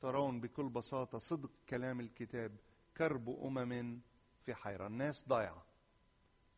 ترون 0.00 0.40
بكل 0.40 0.68
بساطة 0.68 1.18
صدق 1.18 1.50
كلام 1.68 2.00
الكتاب 2.00 2.56
كرب 2.96 3.38
أمم 3.44 4.00
في 4.46 4.54
حيرة. 4.54 4.86
الناس 4.86 5.24
ضايعة 5.28 5.64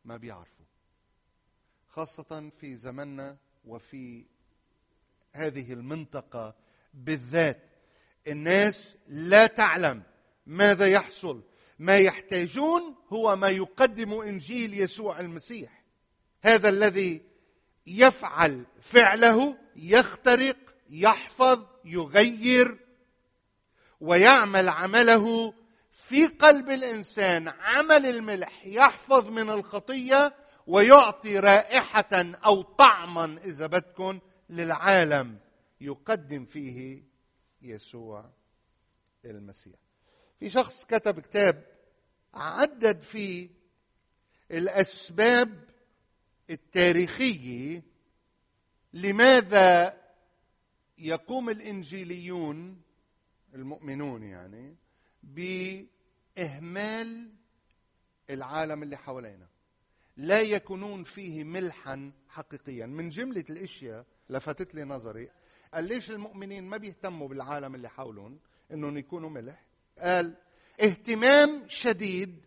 ما 0.04 0.16
بيعرفوا 0.16 0.66
خاصة 1.88 2.50
في 2.60 2.76
زمننا 2.76 3.36
وفي 3.64 4.24
هذه 5.32 5.72
المنطقة 5.72 6.54
بالذات. 6.94 7.62
الناس 8.26 8.96
لا 9.08 9.46
تعلم 9.46 10.02
ماذا 10.46 10.86
يحصل. 10.88 11.42
ما 11.78 11.98
يحتاجون 11.98 12.94
هو 13.08 13.36
ما 13.36 13.48
يقدم 13.48 14.20
إنجيل 14.20 14.74
يسوع 14.74 15.20
المسيح. 15.20 15.82
هذا 16.42 16.68
الذي 16.68 17.22
يفعل 17.86 18.64
فعله 18.80 19.58
يخترق 19.76 20.56
يحفظ 20.90 21.66
يغير 21.84 22.78
ويعمل 24.00 24.68
عمله 24.68 25.54
في 26.08 26.26
قلب 26.26 26.70
الإنسان 26.70 27.48
عمل 27.48 28.06
الملح 28.06 28.66
يحفظ 28.66 29.28
من 29.28 29.50
الخطية 29.50 30.34
ويعطي 30.66 31.38
رائحة 31.38 32.08
أو 32.46 32.62
طعما 32.62 33.38
إذا 33.44 33.66
بدكم 33.66 34.20
للعالم 34.50 35.38
يقدم 35.80 36.44
فيه 36.44 37.02
يسوع 37.62 38.30
المسيح. 39.24 39.74
في 40.40 40.50
شخص 40.50 40.84
كتب 40.84 41.20
كتاب 41.20 41.64
عدد 42.34 43.00
فيه 43.00 43.48
الأسباب 44.50 45.64
التاريخية 46.50 47.82
لماذا 48.92 50.00
يقوم 50.98 51.50
الإنجيليون 51.50 52.82
المؤمنون 53.54 54.22
يعني 54.22 54.76
باهمال 56.36 57.30
العالم 58.30 58.82
اللي 58.82 58.96
حوالينا. 58.96 59.46
لا 60.16 60.40
يكونون 60.40 61.04
فيه 61.04 61.44
ملحا 61.44 62.12
حقيقيا. 62.28 62.86
من 62.86 63.08
جملة 63.08 63.44
الأشياء 63.50 64.04
لفتت 64.30 64.74
لي 64.74 64.84
نظري 64.84 65.30
قال 65.74 65.84
ليش 65.84 66.10
المؤمنين 66.10 66.64
ما 66.64 66.76
بيهتموا 66.76 67.28
بالعالم 67.28 67.74
اللي 67.74 67.88
حولهم؟ 67.88 68.38
إنهم 68.72 68.96
يكونوا 68.96 69.30
ملح. 69.30 69.64
قال 69.98 70.34
اهتمام 70.80 71.64
شديد 71.68 72.44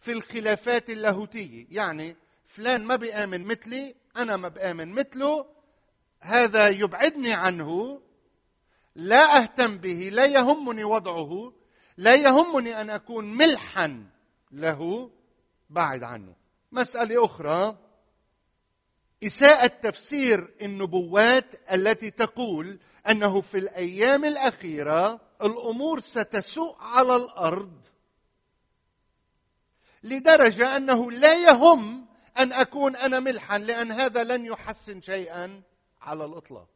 في 0.00 0.12
الخلافات 0.12 0.90
اللاهوتية. 0.90 1.66
يعني 1.70 2.16
فلان 2.46 2.84
ما 2.84 2.96
بيآمن 2.96 3.44
مثلي 3.44 3.94
أنا 4.16 4.36
ما 4.36 4.48
بآمن 4.48 4.88
مثله 4.88 5.46
هذا 6.20 6.68
يبعدني 6.68 7.32
عنه 7.32 8.00
لا 8.94 9.42
أهتم 9.42 9.78
به 9.78 10.10
لا 10.12 10.24
يهمني 10.24 10.84
وضعه 10.84 11.52
لا 11.98 12.14
يهمني 12.14 12.80
أن 12.80 12.90
أكون 12.90 13.24
ملحا 13.24 14.06
له 14.52 15.10
بعد 15.70 16.02
عنه. 16.02 16.34
مسألة 16.72 17.24
أخرى 17.24 17.78
إساءة 19.22 19.66
تفسير 19.66 20.54
النبوات 20.62 21.44
التي 21.72 22.10
تقول 22.10 22.78
أنه 23.10 23.40
في 23.40 23.58
الأيام 23.58 24.24
الأخيرة 24.24 25.20
الأمور 25.42 26.00
ستسوء 26.00 26.76
على 26.80 27.16
الأرض 27.16 27.86
لدرجة 30.02 30.76
أنه 30.76 31.10
لا 31.10 31.34
يهم 31.34 32.06
أن 32.38 32.52
أكون 32.52 32.96
أنا 32.96 33.20
ملحا 33.20 33.58
لأن 33.58 33.92
هذا 33.92 34.24
لن 34.24 34.46
يحسن 34.46 35.00
شيئا 35.00 35.62
على 36.00 36.24
الإطلاق. 36.24 36.68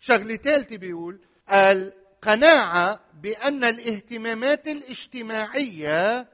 شغلة 0.00 0.36
ثالثه 0.36 0.76
بيقول 0.76 1.20
القناعه 2.24 3.00
بأن 3.14 3.64
الاهتمامات 3.64 4.68
الاجتماعية 4.68 6.28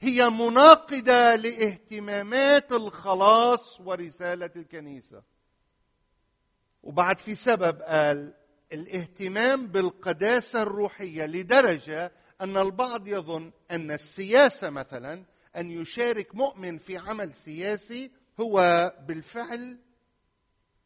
هي 0.00 0.30
مناقضة 0.30 1.34
لاهتمامات 1.34 2.72
الخلاص 2.72 3.80
ورسالة 3.80 4.50
الكنيسة. 4.56 5.22
وبعد 6.82 7.18
في 7.18 7.34
سبب 7.34 7.82
قال 7.82 8.34
الاهتمام 8.72 9.66
بالقداسة 9.66 10.62
الروحية 10.62 11.26
لدرجة 11.26 12.12
أن 12.40 12.56
البعض 12.56 13.08
يظن 13.08 13.52
أن 13.70 13.90
السياسة 13.90 14.70
مثلا 14.70 15.24
أن 15.56 15.70
يشارك 15.70 16.34
مؤمن 16.34 16.78
في 16.78 16.98
عمل 16.98 17.34
سياسي 17.34 18.10
هو 18.40 18.92
بالفعل 19.06 19.78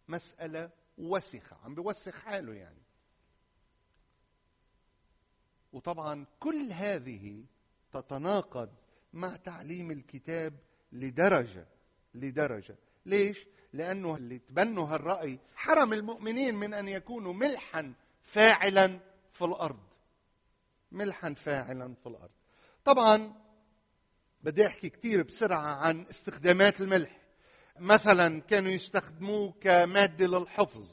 مسألة 0.09 0.71
وسخة 0.99 1.57
عم 1.65 1.75
بيوسخ 1.75 2.21
حاله 2.21 2.55
يعني. 2.55 2.88
وطبعا 5.73 6.27
كل 6.41 6.73
هذه 6.73 7.45
تتناقض 7.93 8.71
مع 9.13 9.37
تعليم 9.37 9.91
الكتاب 9.91 10.55
لدرجة 10.93 11.67
لدرجة. 12.15 12.77
ليش؟ 13.07 13.47
لأنه 13.73 14.17
اللي 14.17 14.39
تبنوا 14.39 14.87
هالرأي 14.87 15.39
حرم 15.55 15.93
المؤمنين 15.93 16.55
من 16.55 16.75
أن 16.75 16.89
يكونوا 16.89 17.33
ملحا 17.33 17.95
فاعلا 18.23 19.01
في 19.33 19.45
الأرض. 19.45 19.81
ملحا 20.93 21.35
فاعلا 21.35 21.95
في 21.95 22.07
الأرض. 22.07 22.31
طبعا 22.85 23.33
بدي 24.43 24.67
أحكي 24.67 24.89
كثير 24.89 25.23
بسرعة 25.23 25.77
عن 25.77 26.07
استخدامات 26.11 26.81
الملح. 26.81 27.19
مثلا 27.79 28.41
كانوا 28.41 28.73
يستخدموه 28.73 29.53
كمادة 29.61 30.27
للحفظ. 30.27 30.89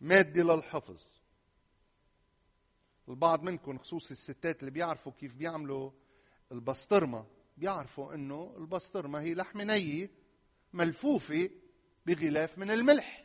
مادة 0.00 0.42
للحفظ. 0.42 1.15
البعض 3.08 3.42
منكم 3.42 3.78
خصوصي 3.78 4.12
الستات 4.12 4.60
اللي 4.60 4.70
بيعرفوا 4.70 5.12
كيف 5.12 5.34
بيعملوا 5.34 5.90
البسطرمة 6.52 7.26
بيعرفوا 7.56 8.14
إنه 8.14 8.54
البسطرمة 8.58 9.20
هي 9.20 9.34
لحمه 9.34 9.64
نيه 9.64 10.10
ملفوفة 10.72 11.50
بغلاف 12.06 12.58
من 12.58 12.70
الملح. 12.70 13.24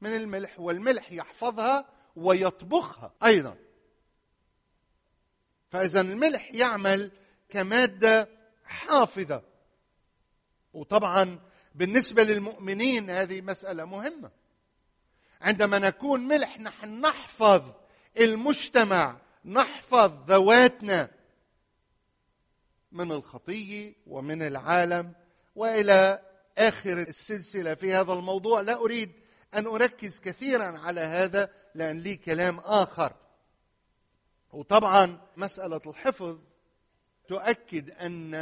من 0.00 0.16
الملح 0.16 0.60
والملح 0.60 1.12
يحفظها 1.12 1.88
ويطبخها 2.16 3.14
أيضا. 3.24 3.56
فاذا 5.70 6.00
الملح 6.00 6.54
يعمل 6.54 7.10
كمادة 7.48 8.28
حافظة. 8.64 9.42
وطبعا 10.72 11.40
بالنسبة 11.74 12.22
للمؤمنين 12.22 13.10
هذه 13.10 13.40
مسألة 13.40 13.84
مهمة. 13.84 14.30
عندما 15.40 15.78
نكون 15.78 16.20
ملح 16.20 16.60
نحن 16.60 17.00
نحفظ 17.00 17.72
المجتمع 18.20 19.16
نحفظ 19.44 20.30
ذواتنا 20.30 21.10
من 22.92 23.12
الخطيه 23.12 23.94
ومن 24.06 24.42
العالم 24.42 25.12
وإلى 25.56 26.22
آخر 26.58 27.02
السلسلة 27.02 27.74
في 27.74 27.94
هذا 27.94 28.12
الموضوع. 28.12 28.60
لا 28.60 28.74
أريد 28.74 29.12
أن 29.54 29.66
أركز 29.66 30.20
كثيرا 30.20 30.78
على 30.78 31.00
هذا 31.00 31.50
لأن 31.74 31.98
لي 31.98 32.16
كلام 32.16 32.58
آخر. 32.58 33.12
وطبعا 34.52 35.20
مسألة 35.36 35.80
الحفظ 35.86 36.38
تؤكد 37.28 37.90
أن 37.90 38.34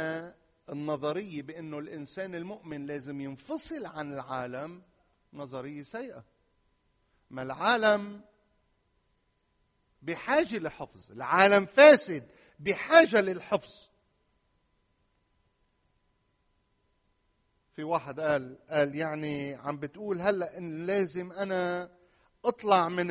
النظريه 0.69 1.41
بأنه 1.41 1.79
الإنسان 1.79 2.35
المؤمن 2.35 2.85
لازم 2.85 3.21
ينفصل 3.21 3.85
عن 3.85 4.13
العالم 4.13 4.81
نظرية 5.33 5.83
سيئة. 5.83 6.23
ما 7.29 7.41
العالم 7.41 8.21
بحاجة 10.01 10.57
لحفظ. 10.57 11.11
العالم 11.11 11.65
فاسد 11.65 12.27
بحاجة 12.59 13.21
للحفظ. 13.21 13.89
في 17.75 17.83
واحد 17.83 18.19
قال 18.19 18.57
قال 18.69 18.95
يعني 18.95 19.55
عم 19.55 19.77
بتقول 19.77 20.21
هلأ 20.21 20.57
إن 20.57 20.85
لازم 20.85 21.31
أنا 21.31 21.91
أطلع 22.45 22.89
من 22.89 23.07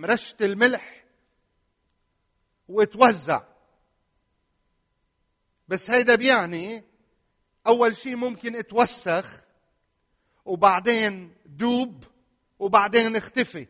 مرشة 0.00 0.36
الملح 0.40 1.04
وأتوزع. 2.68 3.42
بس 5.68 5.90
هيدا 5.90 6.14
بيعني 6.14 6.84
أول 7.66 7.96
شيء 7.96 8.16
ممكن 8.16 8.56
أتوسخ 8.56 9.44
وبعدين 10.44 11.34
دوب 11.46 12.04
وبعدين 12.58 13.16
اختفي. 13.16 13.68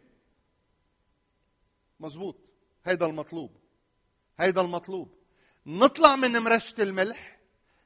مزبوط 2.00 2.41
هيدا 2.84 3.06
المطلوب. 3.06 3.56
هيدا 4.38 4.60
المطلوب. 4.60 5.14
نطلع 5.66 6.16
من 6.16 6.38
مرشة 6.38 6.82
الملح 6.82 7.38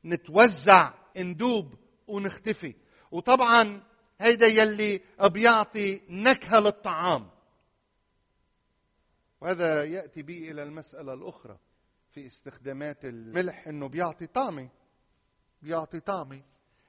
نتوزع 0.05 0.95
ندوب 1.17 1.75
ونختفي. 2.07 2.75
وطبعا 3.11 3.83
هيدا 4.21 4.47
يلي 4.47 5.01
بيعطي 5.21 6.01
نكهة 6.09 6.61
للطعام. 6.61 7.31
وهذا 9.41 9.85
يأتي 9.85 10.23
بي 10.23 10.51
إلى 10.51 10.63
المسألة 10.63 11.13
الأخرى 11.13 11.59
في 12.11 12.27
استخدامات 12.27 13.05
الملح 13.05 13.69
إنه 13.69 13.89
بيعطي 13.89 14.27
طعمه 14.27 14.69
بيعطي 15.63 16.01
طعمه 16.01 16.43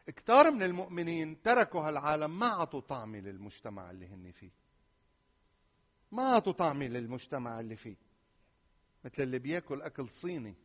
كثار 0.08 0.52
من 0.52 0.64
المؤمنين 0.64 1.42
تركوا 1.42 1.82
هالعالم 1.82 2.40
ما 2.40 2.48
عطوا 2.48 2.80
طعمه 2.80 3.20
للمجتمع 3.20 3.92
اللي 3.92 4.08
هن 4.08 4.32
فيه. 4.32 4.52
ما 6.12 6.40
طعمه 6.40 6.88
للمجتمع 6.88 7.60
اللي 7.60 7.76
فيه. 7.76 7.96
مثل 9.06 9.24
اللي 9.24 9.40
بياكل 9.40 9.82
أكل 9.82 10.10
صيني 10.10 10.56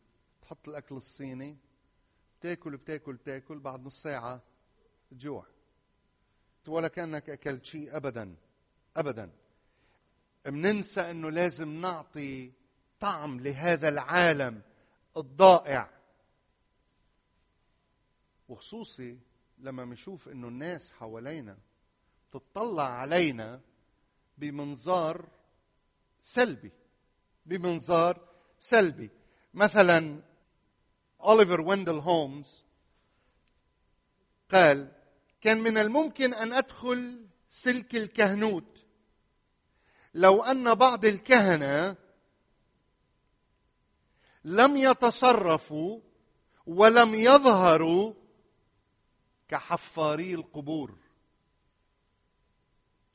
تحط 0.43 0.69
الأكل 0.69 0.95
الصيني 0.95 1.57
بتاكل 2.41 2.77
بتاكل 2.77 3.17
بتاكل 3.17 3.59
بعد 3.59 3.87
نص 3.87 4.03
ساعة 4.03 4.43
تجوع 5.11 5.47
ولا 6.69 6.89
كأنك 6.89 7.31
أكلت 7.31 7.65
شيء 7.65 7.97
ابدا 7.97 8.37
ابدا. 8.97 9.33
مننسى 10.47 11.11
إنه 11.11 11.31
لازم 11.31 11.81
نعطي 11.81 12.53
طعم 13.01 13.41
لهذا 13.41 13.89
العالم 13.89 14.63
الضائع. 15.17 15.91
وخصوصي 18.49 19.19
لما 19.59 19.85
بنشوف 19.85 20.29
إنه 20.29 20.49
الناس 20.49 20.93
حوالينا 20.93 21.59
تطلع 22.33 22.89
علينا 22.89 23.61
بمنظار 24.43 25.29
سلبي. 26.23 26.73
بمنظار 27.47 28.29
سلبي. 28.59 29.11
مثلا 29.55 30.23
اوليفر 31.21 31.61
ويندل 31.61 31.99
هومز 31.99 32.65
قال 34.51 34.93
كان 35.41 35.61
من 35.61 35.79
الممكن 35.79 36.35
أن 36.35 36.53
أدخل 36.53 37.27
سلك 37.51 37.95
الكهنوت. 37.97 38.85
لو 40.15 40.43
أن 40.43 40.75
بعض 40.75 41.05
الكهنة 41.05 41.97
لم 44.45 44.77
يتصرفوا 44.77 46.01
ولم 46.67 47.15
يظهروا 47.15 48.15
كحفاري 49.49 50.35
القبور. 50.35 51.02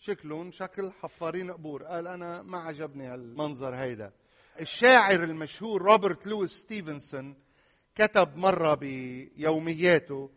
شكلهم 0.08 0.52
شكل 0.52 0.92
حفارين 0.92 1.52
قبور. 1.52 1.84
قال 1.84 2.08
أنا 2.08 2.42
ما 2.42 2.58
عجبني 2.58 3.08
هالمنظر 3.08 3.76
هيدا. 3.76 4.12
الشاعر 4.60 5.24
المشهور 5.24 5.82
روبرت 5.82 6.28
لويس 6.28 6.52
ستيفنسون 6.52 7.36
كتب 7.96 8.38
مرة 8.38 8.74
بيومياته 8.74 10.30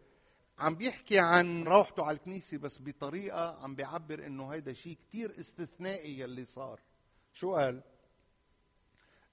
عم 0.58 0.74
بيحكي 0.74 1.18
عن 1.18 1.64
روحته 1.64 2.04
على 2.04 2.16
الكنيسة 2.16 2.58
بس 2.58 2.78
بطريقة 2.80 3.62
عم 3.62 3.74
بيعبر 3.74 4.26
إنه 4.26 4.48
هيدا 4.48 4.72
شيء 4.72 4.98
كتير 5.08 5.40
استثنائي 5.40 6.18
يلي 6.18 6.44
صار. 6.44 6.80
شو 7.32 7.54
قال؟ 7.54 7.82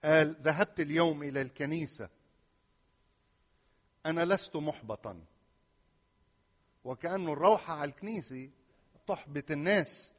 قال 0.03 0.35
ذهبت 0.41 0.79
اليوم 0.79 1.23
إلى 1.23 1.41
الكنيسة. 1.41 2.09
أنا 4.05 4.25
لست 4.25 4.55
محبطا. 4.55 5.23
وكأنه 6.83 7.33
الروحة 7.33 7.73
على 7.73 7.89
الكنيسة 7.89 8.49
تحبط 9.07 9.51
الناس. 9.51 10.13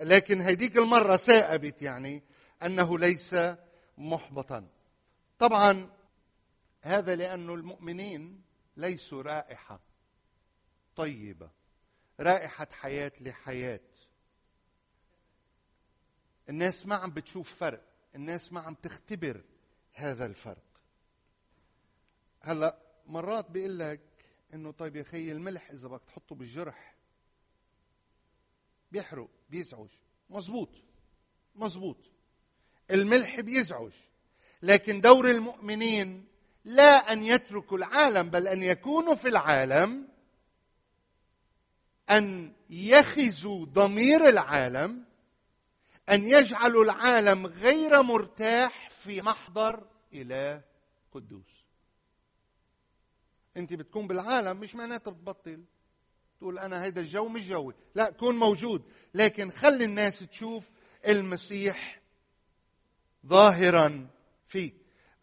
لكن 0.00 0.40
هيديك 0.40 0.76
المرة 0.76 1.16
ثاقبت 1.16 1.82
يعني 1.82 2.22
أنه 2.62 2.98
ليس 2.98 3.36
محبطا. 3.98 4.68
طبعا 5.38 5.90
هذا 6.82 7.16
لأن 7.16 7.50
المؤمنين 7.50 8.42
ليسوا 8.76 9.22
رائحة 9.22 9.80
طيبة 10.96 11.50
رائحة 12.20 12.68
حياة 12.72 13.12
لحياة. 13.20 13.80
الناس 16.48 16.86
ما 16.86 16.94
عم 16.94 17.10
بتشوف 17.10 17.54
فرق 17.54 17.82
الناس 18.14 18.52
ما 18.52 18.60
عم 18.60 18.74
تختبر 18.74 19.44
هذا 19.92 20.26
الفرق. 20.26 20.62
هلأ 22.40 22.78
مرات 23.06 23.50
بيقول 23.50 23.78
لك 23.78 24.00
إنه 24.54 24.70
طيب 24.70 24.96
يا 24.96 25.02
خي 25.02 25.32
الملح 25.32 25.70
إذا 25.70 25.88
بدك 25.88 26.04
تحطه 26.04 26.34
بالجرح 26.34 26.94
بيحرق. 28.92 29.28
بيزعج. 29.48 29.88
مزبوط 30.30 30.70
مزبوط 31.54 31.96
الملح 32.90 33.40
بيزعج. 33.40 33.92
لكن 34.62 35.00
دور 35.00 35.30
المؤمنين 35.30 36.26
لا 36.64 37.12
أن 37.12 37.22
يتركوا 37.22 37.78
العالم 37.78 38.30
بل 38.30 38.48
أن 38.48 38.62
يكونوا 38.62 39.14
في 39.14 39.28
العالم 39.28 40.08
أن 42.10 42.52
يخزوا 42.70 43.64
ضمير 43.64 44.28
العالم 44.28 45.04
أن 46.10 46.24
يجعلوا 46.24 46.84
العالم 46.84 47.46
غير 47.46 48.02
مرتاح 48.02 48.90
في 48.90 49.22
محضر 49.22 49.86
إله 50.12 50.62
قدوس. 51.12 51.64
أنت 53.56 53.74
بتكون 53.74 54.06
بالعالم 54.06 54.60
مش 54.60 54.74
معناتها 54.74 55.10
بتبطل. 55.10 55.64
تقول 56.38 56.58
أنا 56.58 56.82
هيدا 56.82 57.00
الجو 57.00 57.28
مش 57.28 57.48
جوي. 57.48 57.74
لا 57.94 58.10
كون 58.10 58.34
موجود. 58.34 58.82
لكن 59.14 59.50
خلي 59.50 59.84
الناس 59.84 60.18
تشوف 60.18 60.68
المسيح 61.08 62.00
ظاهرا 63.26 64.06
فيك 64.46 64.74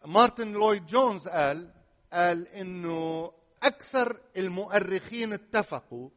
مارتن 0.04 0.52
لويد 0.52 0.86
جونز 0.86 1.28
قال 1.28 1.70
قال 2.12 2.48
إنه 2.48 3.32
أكثر 3.62 4.20
المؤرخين 4.36 5.32
اتفقوا 5.32 6.10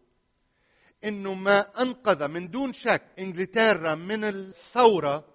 إنه 1.04 1.34
ما 1.34 1.82
أنقذ 1.82 2.28
من 2.28 2.50
دون 2.50 2.74
شك 2.74 3.02
إنجلترا 3.20 3.96
من 3.96 4.24
الثورة 4.24 5.26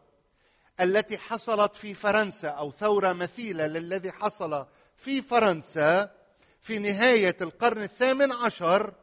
التي 0.80 1.18
حصلت 1.18 1.76
في 1.76 1.94
فرنسا 1.94 2.48
أو 2.48 2.70
ثورة 2.70 3.12
مثيلة 3.12 3.66
للذي 3.66 4.12
حصل 4.12 4.66
في 4.96 5.22
فرنسا 5.22 6.14
في 6.60 6.78
نهاية 6.78 7.36
القرن 7.40 7.82
الثامن 7.82 8.32
عشر 8.32 8.94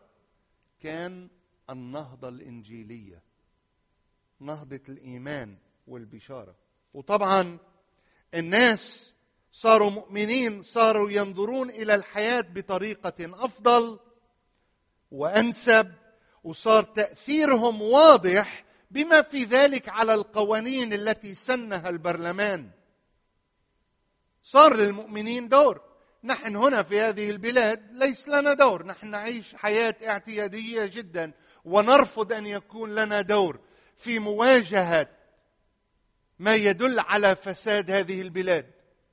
كان 0.81 1.29
النهضة 1.69 2.29
الإنجيلية 2.29 3.23
نهضة 4.39 4.81
الإيمان 4.89 5.57
والبشارة. 5.87 6.55
وطبعا 6.93 7.57
الناس 8.33 9.13
صاروا 9.51 9.89
مؤمنين 9.89 10.61
صاروا 10.61 11.11
ينظرون 11.11 11.69
إلى 11.69 11.95
الحياة 11.95 12.41
بطريقة 12.41 13.13
أفضل 13.19 13.99
وأنسب 15.11 15.93
وصار 16.43 16.83
تأثيرهم 16.83 17.81
واضح 17.81 18.65
بما 18.91 19.21
في 19.21 19.43
ذلك 19.43 19.89
على 19.89 20.13
القوانين 20.13 20.93
التي 20.93 21.33
سنها 21.33 21.89
البرلمان. 21.89 22.71
صار 24.43 24.75
للمؤمنين 24.75 25.47
دور. 25.47 25.90
نحن 26.23 26.55
هنا 26.55 26.83
في 26.83 27.01
هذه 27.01 27.29
البلاد 27.29 27.91
ليس 27.91 28.29
لنا 28.29 28.53
دور. 28.53 28.85
نحن 28.85 29.07
نعيش 29.11 29.55
حياة 29.55 29.95
اعتيادية 30.07 30.85
جدا 30.85 31.31
ونرفض 31.65 32.33
أن 32.33 32.45
يكون 32.45 32.95
لنا 32.95 33.21
دور 33.21 33.59
في 33.95 34.19
مواجهة 34.19 35.07
ما 36.39 36.55
يدل 36.55 36.99
على 36.99 37.35
فساد 37.35 37.91
هذه 37.91 38.21
البلاد. 38.21 38.71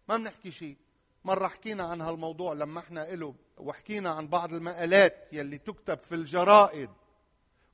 ما 0.08 0.16
بنحكي 0.16 0.50
شيء. 0.50 0.76
مرة 1.24 1.48
حكينا 1.48 1.84
عن 1.84 2.00
هالموضوع 2.00 2.52
لما 2.52 2.80
إحنا 2.80 3.00
له 3.00 3.34
وحكينا 3.58 4.10
عن 4.10 4.28
بعض 4.28 4.54
المقالات 4.54 5.28
يلي 5.32 5.58
تكتب 5.58 5.98
في 5.98 6.14
الجرائد 6.14 6.90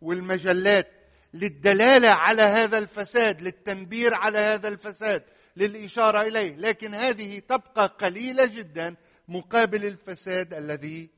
والمجلات 0.01 0.91
للدلالة 1.35 2.09
على 2.09 2.43
هذا 2.43 2.79
الفساد 2.79 3.43
للتنبير 3.43 4.15
على 4.15 4.39
هذا 4.39 4.69
الفساد 4.69 5.23
للإشارة 5.57 6.21
إليه. 6.21 6.57
لكن 6.57 6.95
هذه 6.95 7.39
تبقى 7.39 7.87
قليلة 7.87 8.47
جدا. 8.47 8.95
مقابل 9.29 9.85
الفساد 9.85 10.55
الذي 10.55 11.11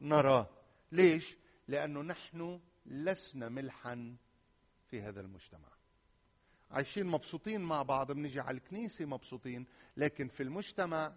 نراه. 0.00 0.48
ليش؟ 0.92 1.36
لأنه 1.68 2.02
نحن 2.02 2.60
لسنا 2.86 3.48
ملحا 3.48 4.16
في 4.86 5.02
هذا 5.02 5.20
المجتمع. 5.20 5.68
عايشين 6.70 7.06
مبسوطين 7.06 7.60
مع 7.60 7.82
بعض 7.82 8.12
بنيجي 8.12 8.40
على 8.40 8.56
الكنيسة 8.56 9.04
مبسوطين 9.04 9.66
لكن 9.96 10.28
في 10.28 10.42
المجتمع 10.42 11.12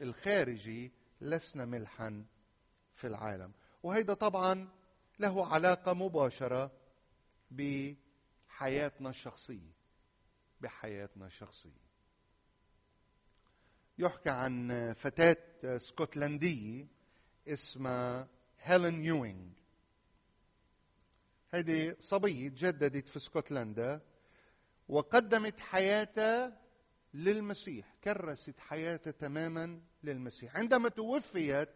الخارجي 0.00 0.92
لسنا 1.20 1.64
ملحا 1.64 2.24
في 2.94 3.06
العالم. 3.06 3.52
وهيدا 3.82 4.14
طبعا 4.14 4.68
له 5.18 5.46
علاقة 5.46 5.92
مباشرة 5.92 6.72
بحياتنا 7.50 9.10
الشخصية. 9.10 9.72
بحياتنا 10.60 11.26
الشخصية. 11.26 11.89
يحكى 14.00 14.30
عن 14.30 14.92
فتاة 14.96 15.36
اسكتلندية 15.64 16.86
اسمها 17.48 18.28
هيلين 18.62 19.04
يوينغ. 19.04 19.50
هذه 21.50 21.96
صبية 22.00 22.48
تجددت 22.48 23.08
في 23.08 23.16
اسكتلندا 23.16 24.00
وقدمت 24.88 25.60
حياتها 25.60 26.60
للمسيح 27.14 27.94
كرست 28.04 28.60
حياتها 28.60 29.10
تماما 29.10 29.80
للمسيح. 30.04 30.56
عندما 30.56 30.88
توفيت 30.88 31.68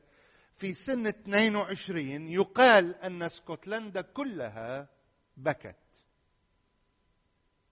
في 0.57 0.75
سن 0.75 1.07
22 1.07 2.29
يقال 2.29 2.95
أن 2.95 3.23
اسكتلندا 3.23 4.01
كلها 4.01 4.89
بكت. 5.37 5.77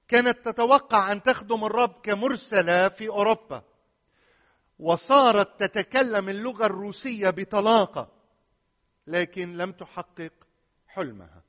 كانت 0.09 0.49
تتوقع 0.49 1.13
أن 1.13 1.23
تخدم 1.23 1.65
الرب 1.65 2.01
كمرسلة 2.03 2.89
في 2.89 3.09
أوروبا. 3.09 3.72
وصارت 4.83 5.65
تتكلم 5.65 6.29
اللغة 6.29 6.67
الروسية 6.67 7.31
بطلاقة 7.31 8.13
لكن 9.07 9.57
لم 9.57 9.73
تحقق 9.73 10.33
حلمها. 10.87 11.43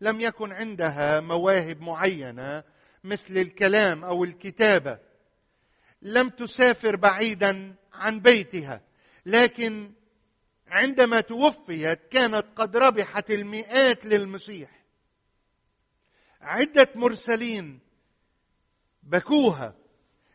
لم 0.00 0.20
يكن 0.20 0.52
عندها 0.52 1.20
مواهب 1.20 1.80
معينة 1.80 2.64
مثل 3.04 3.36
الكلام 3.38 4.04
أو 4.04 4.24
الكتابة. 4.24 4.98
لم 6.02 6.28
تسافر 6.28 6.96
بعيدا 6.96 7.74
عن 7.92 8.20
بيتها 8.20 8.82
لكن 9.26 9.92
عندما 10.68 11.20
توفيت 11.20 12.00
كانت 12.10 12.46
قد 12.56 12.76
ربحت 12.76 13.30
المئات 13.30 14.06
للمسيح. 14.06 14.84
عدة 16.40 16.88
مرسلين 16.94 17.78
بكوها 19.02 19.74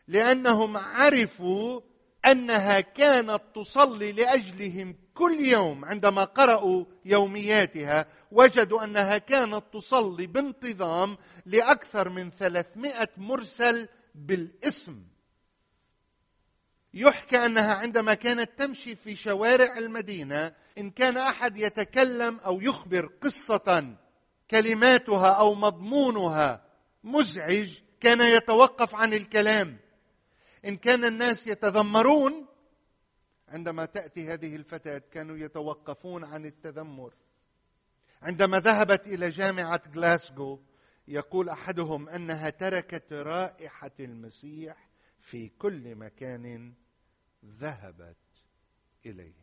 لأنهم 0.08 0.76
عرفوا 0.76 1.80
أنها 2.24 2.80
كانت 2.80 3.40
تصلي 3.54 4.12
لأجلهم 4.12 4.96
كل 5.14 5.46
يوم 5.46 5.84
عندما 5.84 6.24
قرأوا 6.24 6.84
يومياتها. 7.04 8.06
وجدوا 8.30 8.84
أنها 8.84 9.18
كانت 9.18 9.62
تصلي 9.72 10.26
بانتظام 10.26 11.16
لأكثر 11.46 12.08
من 12.08 12.30
300 12.30 13.08
مرسل 13.16 13.88
بالاسم. 14.14 15.02
يحكى 16.94 17.46
أنها 17.46 17.74
عندما 17.74 18.14
كانت 18.14 18.50
تمشي 18.58 18.96
في 18.96 19.16
شوارع 19.16 19.78
المدينة 19.78 20.52
إن 20.78 20.90
كان 20.90 21.16
أحد 21.16 21.56
يتكلم 21.56 22.38
أو 22.38 22.60
يخبر 22.60 23.06
قصة 23.20 23.96
كلماتها 24.50 25.28
أو 25.28 25.54
مضمونها 25.54 26.64
مزعج 27.04 27.78
كان 28.00 28.20
يتوقف 28.20 28.94
عن 28.94 29.14
الكلام. 29.14 29.78
إن 30.64 30.76
كان 30.76 31.04
الناس 31.04 31.46
يتذمرون 31.46 32.46
عندما 33.48 33.84
تأتي 33.84 34.32
هذه 34.32 34.56
الفتاة 34.56 34.98
كانوا 34.98 35.36
يتوقفون 35.36 36.24
عن 36.24 36.46
التذمر. 36.46 37.14
عندما 38.22 38.60
ذهبت 38.60 39.06
إلى 39.06 39.30
جامعة 39.30 39.82
غلاسكو 39.94 40.60
يقول 41.08 41.48
أحدهم 41.48 42.08
أنها 42.08 42.50
تركت 42.50 43.12
رائحة 43.12 43.90
المسيح 44.00 44.88
في 45.20 45.48
كل 45.48 45.94
مكان 45.94 46.74
ذهبت 47.44 48.16
إليه. 49.06 49.40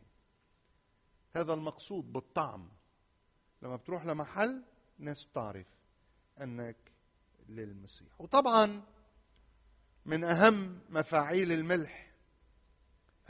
هذا 1.36 1.54
المقصود 1.54 2.12
بالطعم. 2.12 2.68
لما 3.62 3.76
بتروح 3.76 4.06
لمحل 4.06 4.64
ناس 4.98 5.24
بتعرف 5.24 5.66
أنك 6.40 6.76
للمسيح. 7.48 8.20
وطبعا 8.20 8.82
من 10.08 10.24
أهم 10.24 10.80
مفاعيل 10.88 11.52
الملح 11.52 12.10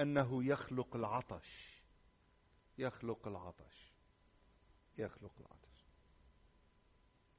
أنه 0.01 0.45
يخلق 0.45 0.97
العطش. 0.97 1.83
يخلق 2.79 3.29
العطش. 3.29 3.93
يخلق 4.99 5.33
العطش. 5.41 5.85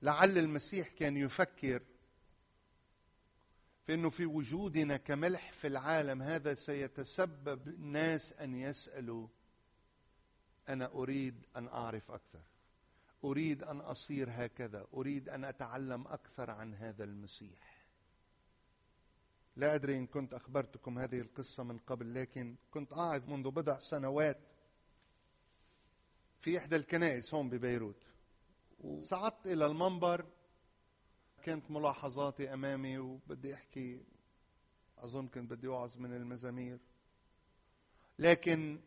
لعل 0.01 0.37
المسيح 0.37 0.87
كان 0.87 1.17
يفكر 1.17 1.81
في 3.85 3.93
إنه 3.93 4.09
في 4.09 4.25
وجودنا 4.25 4.97
كملح 4.97 5.51
في 5.51 5.67
العالم 5.67 6.21
هذا 6.21 6.53
سيتسبب 6.53 7.67
الناس 7.67 8.33
أن 8.33 8.55
يسألوا 8.55 9.27
أنا 10.69 10.85
أريد 10.85 11.45
أن 11.55 11.67
أعرف 11.67 12.11
أكثر. 12.11 12.43
أريد 13.23 13.63
أن 13.63 13.79
أصير 13.79 14.29
هكذا. 14.31 14.87
أريد 14.93 15.29
أن 15.29 15.45
أتعلم 15.45 16.07
أكثر 16.07 16.51
عن 16.51 16.73
هذا 16.73 17.03
المسيح. 17.03 17.78
لا 19.59 19.75
أدري 19.75 19.97
إن 19.97 20.07
كنت 20.07 20.33
أخبرتكم 20.33 20.99
هذه 20.99 21.21
القصة 21.21 21.63
من 21.63 21.77
قبل 21.77 22.13
لكن 22.13 22.55
كنت 22.71 22.93
أعظ 22.93 23.29
منذ 23.29 23.51
بضع 23.51 23.79
سنوات 23.79 24.39
في 26.39 26.57
إحدى 26.57 26.75
الكنائس 26.75 27.33
هون 27.33 27.49
ببيروت. 27.49 28.03
وصعدت 28.79 29.47
إلى 29.47 29.65
المنبر 29.65 30.25
كانت 31.43 31.71
ملاحظاتي 31.71 32.53
أمامي 32.53 32.97
وبدي 32.97 33.53
أحكي 33.53 34.03
أظن 34.97 35.27
كنت 35.27 35.51
بدي 35.51 35.67
أوعظ 35.67 35.97
من 35.97 36.13
المزامير. 36.13 36.79
لكن 38.19 38.79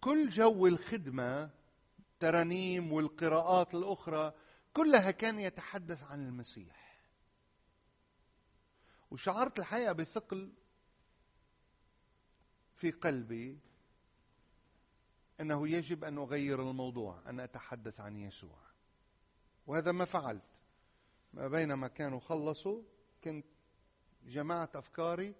كل 0.00 0.28
جو 0.28 0.66
الخدمة 0.66 1.50
ترانيم 2.18 2.92
والقراءات 2.92 3.74
الأخرى 3.74 4.32
كلها 4.74 5.10
كان 5.10 5.38
يتحدث 5.38 6.02
عن 6.02 6.26
المسيح. 6.26 6.89
وشعرت 9.10 9.58
الحقيقة 9.58 9.92
بثقل 9.92 10.52
في 12.76 12.90
قلبي 12.90 13.58
أنه 15.40 15.68
يجب 15.68 16.04
أن 16.04 16.18
أغير 16.18 16.70
الموضوع 16.70 17.22
أن 17.26 17.40
أتحدث 17.40 18.00
عن 18.00 18.16
يسوع. 18.16 18.58
وهذا 19.66 19.92
ما 19.92 20.04
فعلت. 20.04 20.60
ما 21.34 21.48
بينما 21.48 21.88
كانوا 21.88 22.20
خلصوا 22.20 22.82
كنت 23.24 23.46
جمعت 24.26 24.76
أفكاري 24.76 25.34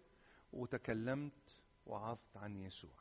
وتكلمت 0.52 1.56
وعظت 1.86 2.36
عن 2.36 2.56
يسوع. 2.56 3.00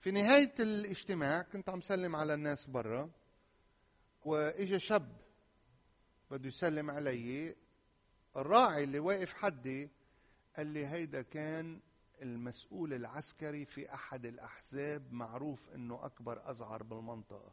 في 0.00 0.10
نهاية 0.10 0.54
الاجتماع 0.60 1.42
كنت 1.42 1.68
عم 1.68 1.80
سلم 1.80 2.16
على 2.16 2.34
الناس 2.34 2.66
برا 2.66 3.10
وإجا 4.24 4.78
شاب 4.78 5.16
بده 6.30 6.48
يسلم 6.48 6.90
علي 6.90 7.56
الراعي 8.36 8.84
اللي 8.84 8.98
واقف 8.98 9.34
حدي 9.34 9.88
قال 10.56 10.66
لي 10.66 10.86
هيدا 10.86 11.22
كان 11.22 11.80
المسؤول 12.22 12.94
العسكري 12.94 13.64
في 13.64 13.94
أحد 13.94 14.26
الأحزاب 14.26 15.12
معروف 15.12 15.70
إنه 15.74 16.04
أكبر 16.04 16.50
أزعر 16.50 16.82
بالمنطقة. 16.82 17.52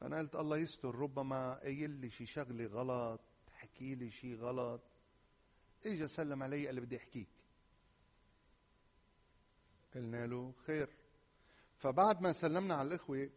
فانا 0.00 0.18
قلت 0.18 0.34
الله 0.36 0.56
يستر 0.56 0.94
ربما 0.94 1.54
قايل 1.54 1.90
لي 1.90 2.10
شي 2.10 2.26
شغلة 2.26 2.66
غلط 2.66 3.20
حكي 3.50 3.94
لي 3.94 4.10
شي 4.10 4.34
غلط. 4.34 4.80
اجى 5.86 6.08
سلم 6.08 6.42
علي 6.42 6.66
قال 6.66 6.80
بدي 6.80 6.96
أحكيك. 6.96 7.28
قلنا 9.94 10.26
له 10.26 10.52
خير. 10.66 10.88
فبعد 11.78 12.22
ما 12.22 12.32
سلمنا 12.32 12.74
على 12.74 12.88
الإخوة 12.88 13.30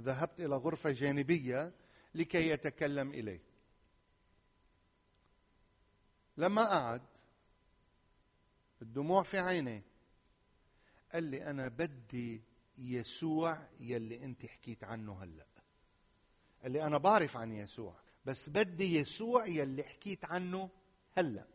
ذهبت 0.00 0.40
إلى 0.40 0.56
غرفة 0.56 0.90
جانبية 0.90 1.72
لكي 2.14 2.48
يتكلم 2.48 3.10
اليه 3.10 3.47
لما 6.38 6.64
قعد 6.64 7.02
الدموع 8.82 9.22
في 9.22 9.38
عينيه 9.38 9.82
قال 11.12 11.24
لي 11.24 11.50
أنا 11.50 11.68
بدي 11.68 12.42
يسوع 12.78 13.58
يلي 13.80 14.24
أنت 14.24 14.46
حكيت 14.46 14.84
عنه 14.84 15.22
هلأ. 15.22 15.46
قال 16.62 16.72
لي 16.72 16.82
أنا 16.82 16.98
بعرف 16.98 17.36
عن 17.36 17.52
يسوع 17.52 17.94
بس 18.24 18.48
بدي 18.48 18.98
يسوع 18.98 19.46
يلي 19.46 19.82
حكيت 19.82 20.24
عنه 20.24 20.70
هلأ. 21.16 21.46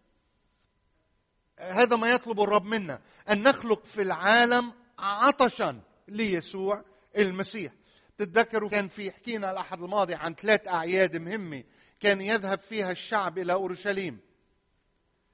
هذا 1.60 1.96
ما 1.96 2.12
يطلب 2.12 2.42
الرب 2.42 2.66
منا 2.66 3.02
أن 3.30 3.44
نخلق 3.44 3.86
في 3.86 4.02
العالم 4.02 4.74
عطشا 5.00 5.82
ليسوع 6.08 6.86
المسيح. 7.18 7.74
تتذكروا 8.18 8.70
كان 8.70 8.88
في 8.88 9.12
حكينا 9.12 9.52
الأحد 9.52 9.82
الماضي 9.82 10.16
عن 10.16 10.36
ثلاث 10.36 10.68
أعياد 10.68 11.18
مهمة 11.18 11.64
كان 12.00 12.22
يذهب 12.22 12.60
فيها 12.60 12.92
الشعب 12.92 13.38
إلى 13.38 13.54
أورشليم. 13.54 14.33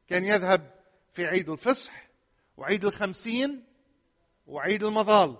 كان 0.10 0.26
يذهب 0.26 0.72
في 1.14 1.26
عيد 1.26 1.50
الفصح 1.50 2.10
وعيد 2.58 2.86
الخمسين 2.86 3.64
وعيد 4.48 4.84
المظال 4.84 5.38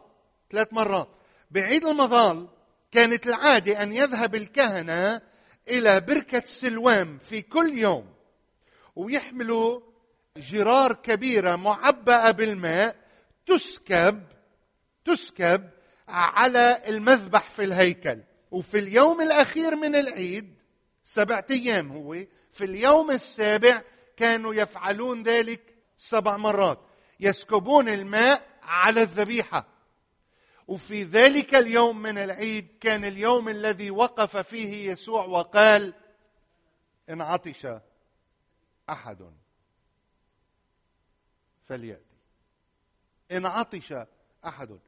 ثلاث 0.52 0.74
مرات. 0.74 1.10
بعيد 1.52 1.86
المظال 1.86 2.48
كانت 2.92 3.28
العادة 3.28 3.84
أن 3.84 3.92
يذهب 3.92 4.36
الكهنة 4.36 5.22
إلى 5.68 6.00
بركة 6.00 6.44
سلوام 6.46 7.18
في 7.18 7.42
كل 7.42 7.78
يوم 7.78 8.14
ويحملوا 8.96 9.82
جرار 10.38 10.94
كبيرة 10.94 11.56
معبأة 11.56 12.32
بالماء 12.32 12.96
تسكب 13.46 14.24
تسكب 15.06 15.70
على 16.08 16.82
المذبح 16.88 17.50
في 17.50 17.64
الهيكل. 17.64 18.20
وفي 18.52 18.80
اليوم 18.80 19.22
الأخير 19.22 19.76
من 19.76 19.96
العيد 19.96 20.56
سبعة 21.04 21.46
أيام 21.52 21.92
هو 21.92 22.18
في 22.52 22.66
اليوم 22.66 23.12
السابع 23.12 23.82
كانوا 24.20 24.54
يفعلون 24.54 25.24
ذلك 25.24 25.76
سبع 25.98 26.38
مرات. 26.38 26.80
يسكبون 27.20 27.90
الماء 27.90 28.60
على 28.64 29.02
الذبيحة. 29.02 29.68
وفي 30.68 31.04
ذلك 31.04 31.56
اليوم 31.56 32.02
من 32.02 32.18
العيد 32.18 32.68
كان 32.82 33.06
اليوم 33.06 33.50
الذي 33.50 33.92
وقف 33.92 34.38
فيه 34.38 34.92
يسوع 34.92 35.26
وقال 35.26 35.94
إن 37.10 37.22
عطش 37.22 37.68
أحد 38.90 39.34
فليأتي. 41.66 42.18
إن 43.32 43.46
عطش 43.46 43.94
أحد. 44.46 44.80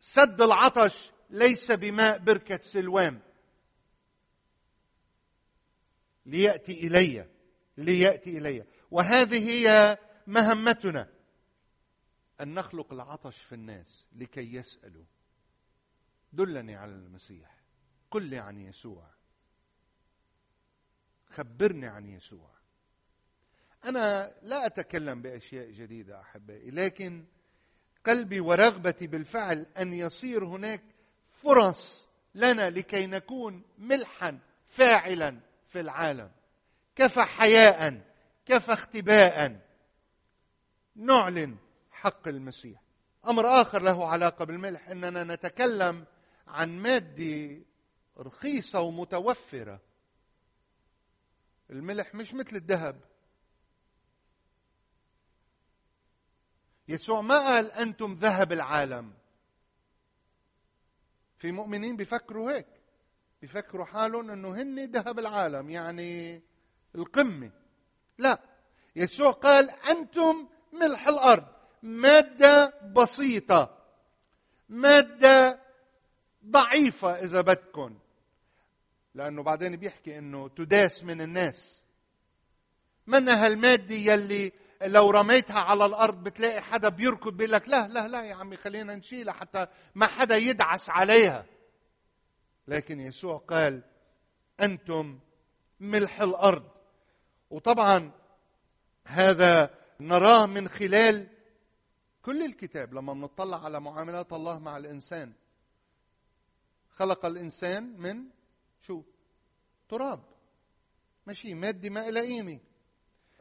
سد 0.00 0.42
العطش 0.42 1.10
ليس 1.30 1.70
بماء 1.72 2.18
بركة 2.18 2.60
سلوام. 2.62 3.20
ليأتي 6.26 6.86
إلي. 6.86 7.33
ليأتي 7.76 8.38
إلي. 8.38 8.64
وهذه 8.90 9.48
هي 9.48 9.98
مهمتنا. 10.26 11.08
أن 12.40 12.54
نخلق 12.54 12.92
العطش 12.92 13.42
في 13.42 13.54
الناس 13.54 14.06
لكي 14.12 14.54
يسألوا. 14.54 15.04
دلني 16.32 16.76
على 16.76 16.92
المسيح. 16.92 17.56
قل 18.10 18.22
لي 18.22 18.38
عن 18.38 18.58
يسوع. 18.58 19.10
خبرني 21.26 21.86
عن 21.86 22.06
يسوع. 22.06 22.50
أنا 23.84 24.34
لا 24.42 24.66
أتكلم 24.66 25.22
بأشياء 25.22 25.70
جديدة 25.70 26.20
أحبائي 26.20 26.70
لكن 26.70 27.24
قلبي 28.06 28.40
ورغبتي 28.40 29.06
بالفعل 29.06 29.66
أن 29.78 29.92
يصير 29.92 30.44
هناك 30.44 30.82
فرص 31.30 32.08
لنا 32.34 32.70
لكي 32.70 33.06
نكون 33.06 33.62
ملحا 33.78 34.38
فاعلا 34.68 35.40
في 35.68 35.80
العالم. 35.80 36.30
كفى 36.96 37.22
حياء 37.22 38.00
كفى 38.46 38.72
اختباء. 38.72 39.60
نعلن 40.96 41.56
حق 41.90 42.28
المسيح. 42.28 42.82
أمر 43.26 43.60
آخر 43.60 43.82
له 43.82 44.08
علاقة 44.08 44.44
بالملح 44.44 44.88
إننا 44.88 45.24
نتكلم 45.24 46.04
عن 46.46 46.78
مادة 46.78 47.62
رخيصة 48.18 48.80
ومتوفرة. 48.80 49.80
الملح 51.70 52.14
مش 52.14 52.34
مثل 52.34 52.56
الذهب. 52.56 53.00
يسوع 56.88 57.20
ما 57.20 57.38
قال 57.38 57.72
أنتم 57.72 58.14
ذهب 58.14 58.52
العالم. 58.52 59.14
في 61.38 61.52
مؤمنين 61.52 61.96
بيفكروا 61.96 62.52
هيك. 62.52 62.66
بيفكروا 63.40 63.84
حالهم 63.84 64.30
إنه 64.30 64.62
هن 64.62 64.90
ذهب 64.90 65.18
العالم 65.18 65.70
يعني 65.70 66.42
القمة. 66.94 67.50
لا. 68.18 68.38
يسوع 68.96 69.30
قال 69.30 69.70
أنتم 69.70 70.48
ملح 70.72 71.08
الأرض. 71.08 71.46
مادة 71.82 72.74
بسيطة. 72.96 73.78
مادة 74.68 75.60
ضعيفة 76.46 77.12
إذا 77.12 77.40
بدكم. 77.40 77.98
لأنه 79.14 79.42
بعدين 79.42 79.76
بيحكي 79.76 80.18
إنه 80.18 80.48
تداس 80.48 81.04
من 81.04 81.20
الناس. 81.20 81.84
منها 83.06 83.46
الماده 83.46 83.94
يلي 83.94 84.52
لو 84.82 85.10
رميتها 85.10 85.60
على 85.60 85.86
الأرض 85.86 86.22
بتلاقي 86.22 86.60
حدا 86.60 86.88
بيركض 86.88 87.32
بيقول 87.32 87.52
لك 87.52 87.68
لا 87.68 87.88
لا 87.88 88.08
لا 88.08 88.22
يا 88.22 88.34
عمي 88.34 88.56
خلينا 88.56 88.94
نشيلها 88.94 89.34
حتى 89.34 89.66
ما 89.94 90.06
حدا 90.06 90.36
يدعس 90.36 90.90
عليها. 90.90 91.46
لكن 92.68 93.00
يسوع 93.00 93.36
قال 93.36 93.82
أنتم 94.60 95.18
ملح 95.80 96.20
الأرض. 96.20 96.73
وطبعا 97.50 98.10
هذا 99.04 99.78
نراه 100.00 100.46
من 100.46 100.68
خلال 100.68 101.28
كل 102.22 102.42
الكتاب 102.42 102.94
لما 102.94 103.12
بنطلع 103.12 103.64
على 103.64 103.80
معاملات 103.80 104.32
الله 104.32 104.58
مع 104.58 104.76
الإنسان. 104.76 105.32
خلق 106.90 107.26
الإنسان 107.26 108.00
من 108.00 108.24
شو؟ 108.80 109.02
تراب. 109.88 110.22
ماشي 111.26 111.54
مادي 111.54 111.90
ما 111.90 112.08
إلى 112.08 112.20
قيمة 112.20 112.58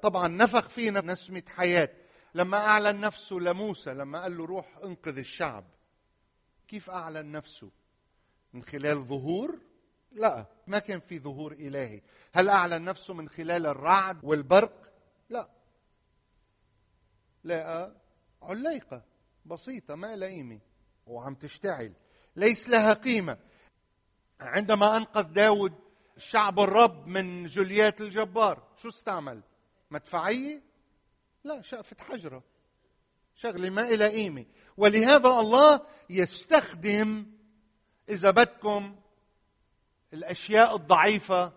طبعا 0.01 0.27
نفخ 0.27 0.69
فينا 0.69 1.01
نسمة 1.01 1.43
حياة. 1.47 1.89
لما 2.35 2.57
أعلن 2.57 2.99
نفسه 2.99 3.35
لموسى 3.35 3.93
لما 3.93 4.21
قال 4.21 4.37
له 4.37 4.45
روح 4.45 4.77
أنقذ 4.83 5.17
الشعب. 5.17 5.65
كيف 6.67 6.89
أعلن 6.89 7.31
نفسه 7.31 7.71
من 8.53 8.63
خلال 8.63 9.03
ظهور 9.05 9.59
لا 10.13 10.45
ما 10.67 10.79
كان 10.79 10.99
في 10.99 11.19
ظهور 11.19 11.51
إلهي. 11.51 12.01
هل 12.33 12.49
أعلن 12.49 12.85
نفسه 12.85 13.13
من 13.13 13.29
خلال 13.29 13.65
الرعد 13.65 14.19
والبرق؟ 14.23 14.93
لا. 15.29 15.49
لقى 17.43 17.95
عليقة 18.41 19.03
بسيطة 19.45 19.95
ما 19.95 20.15
لها 20.15 20.29
قيمة 20.29 20.59
وعم 21.07 21.35
تشتعل. 21.35 21.93
ليس 22.35 22.69
لها 22.69 22.93
قيمة. 22.93 23.37
عندما 24.39 24.97
أنقذ 24.97 25.23
داود 25.23 25.73
شعب 26.17 26.59
الرب 26.59 27.07
من 27.07 27.45
جوليات 27.45 28.01
الجبار 28.01 28.67
شو 28.77 28.89
استعمل؟ 28.89 29.41
مدفعية؟ 29.91 30.63
لا 31.43 31.61
شقفة 31.61 31.95
حجرة. 32.03 32.43
شغلة 33.35 33.69
ما 33.69 33.87
إلى 33.87 34.07
قيمة. 34.07 34.45
ولهذا 34.77 35.29
الله 35.29 35.85
يستخدم 36.09 37.25
إذا 38.09 38.31
بدكم 38.31 39.02
الأشياء 40.13 40.75
الضعيفة 40.75 41.53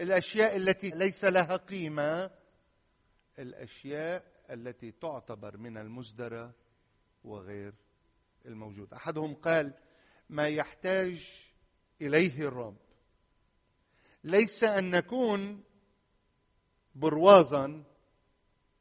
الأشياء 0.00 0.56
التي 0.56 0.90
ليس 0.90 1.24
لها 1.24 1.56
قيمة 1.56 2.30
الأشياء 3.38 4.24
التي 4.50 4.92
تعتبر 4.92 5.56
من 5.56 5.76
المزدرى 5.76 6.52
وغير 7.24 7.74
الموجود. 8.46 8.94
أحدهم 8.94 9.34
قال 9.34 9.74
ما 10.30 10.48
يحتاج 10.48 11.30
إليه 12.00 12.48
الرب. 12.48 12.76
ليس 14.24 14.64
أن 14.64 14.90
نكون 14.90 15.64
بروازا 16.94 17.84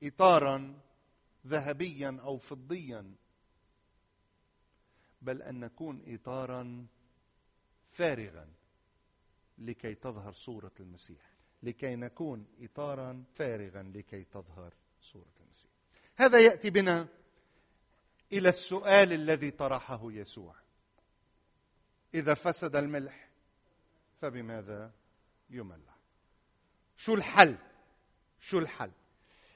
اطارا 0.04 0.80
ذهبيا 1.48 2.20
أو 2.24 2.38
فضيا 2.38 3.16
بل 5.22 5.42
أن 5.42 5.60
نكون 5.60 6.04
اطارا 6.08 6.88
فارغا. 7.92 8.48
لكي 9.58 9.96
تظهر 9.96 10.34
صورة 10.34 10.72
المسيح 10.80 11.34
لكي 11.64 11.96
نكون 11.96 12.46
اطارا 12.62 13.24
فارغا 13.34 13.92
لكي 13.96 14.24
تظهر 14.24 14.74
صورة 15.02 15.34
المسيح. 15.46 15.72
هذا 16.16 16.40
يأتي 16.40 16.70
بنا 16.70 17.08
إلى 18.34 18.50
السؤال 18.50 19.14
الذي 19.14 19.52
طرحه 19.52 20.12
يسوع. 20.12 20.56
إذا 22.14 22.34
فسد 22.34 22.76
الملح 22.76 23.30
فبماذا 24.22 24.92
يملح 25.50 25.94
شو 26.98 27.14
الحل؟ 27.14 27.56
شو 28.40 28.60
الحل؟ 28.60 28.92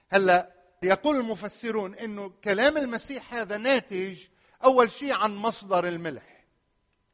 هلأ 0.09 0.53
يقول 0.83 1.15
المفسرون 1.15 1.95
إنه 1.95 2.33
كلام 2.43 2.77
المسيح 2.77 3.33
هذا 3.33 3.57
ناتج 3.57 4.27
أول 4.63 4.91
شيء 4.91 5.13
عن 5.13 5.35
مصدر 5.35 5.87
الملح 5.87 6.45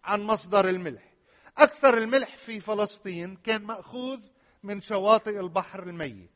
عن 0.04 0.22
مصدر 0.22 0.70
الملح. 0.70 1.13
أكثر 1.58 1.98
الملح 1.98 2.38
في 2.38 2.60
فلسطين 2.60 3.36
كان 3.36 3.62
مأخوذ 3.62 4.20
من 4.64 4.82
شواطئ 4.82 5.40
البحر 5.40 5.84
الميت. 5.84 6.30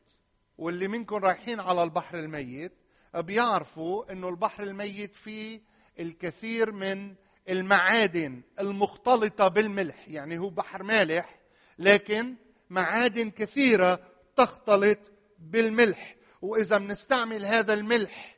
واللي 0.58 0.88
منكم 0.88 1.16
رايحين 1.16 1.60
على 1.60 1.82
البحر 1.82 2.18
الميت 2.18 2.72
بيعرفوا 3.14 4.12
إنه 4.12 4.28
البحر 4.28 4.62
الميت 4.62 5.14
فيه 5.14 5.60
الكثير 6.00 6.72
من 6.72 7.14
المعادن 7.48 8.42
المختلطة 8.60 9.48
بالملح. 9.48 10.08
يعني 10.08 10.38
هو 10.38 10.50
بحر 10.50 10.82
مالح 10.82 11.40
لكن 11.78 12.34
معادن 12.70 13.30
كثيرة 13.30 14.00
تختلط 14.36 14.98
بالملح. 15.38 16.16
وإذا 16.42 16.78
بنستعمل 16.78 17.44
هذا 17.44 17.74
الملح 17.74 18.36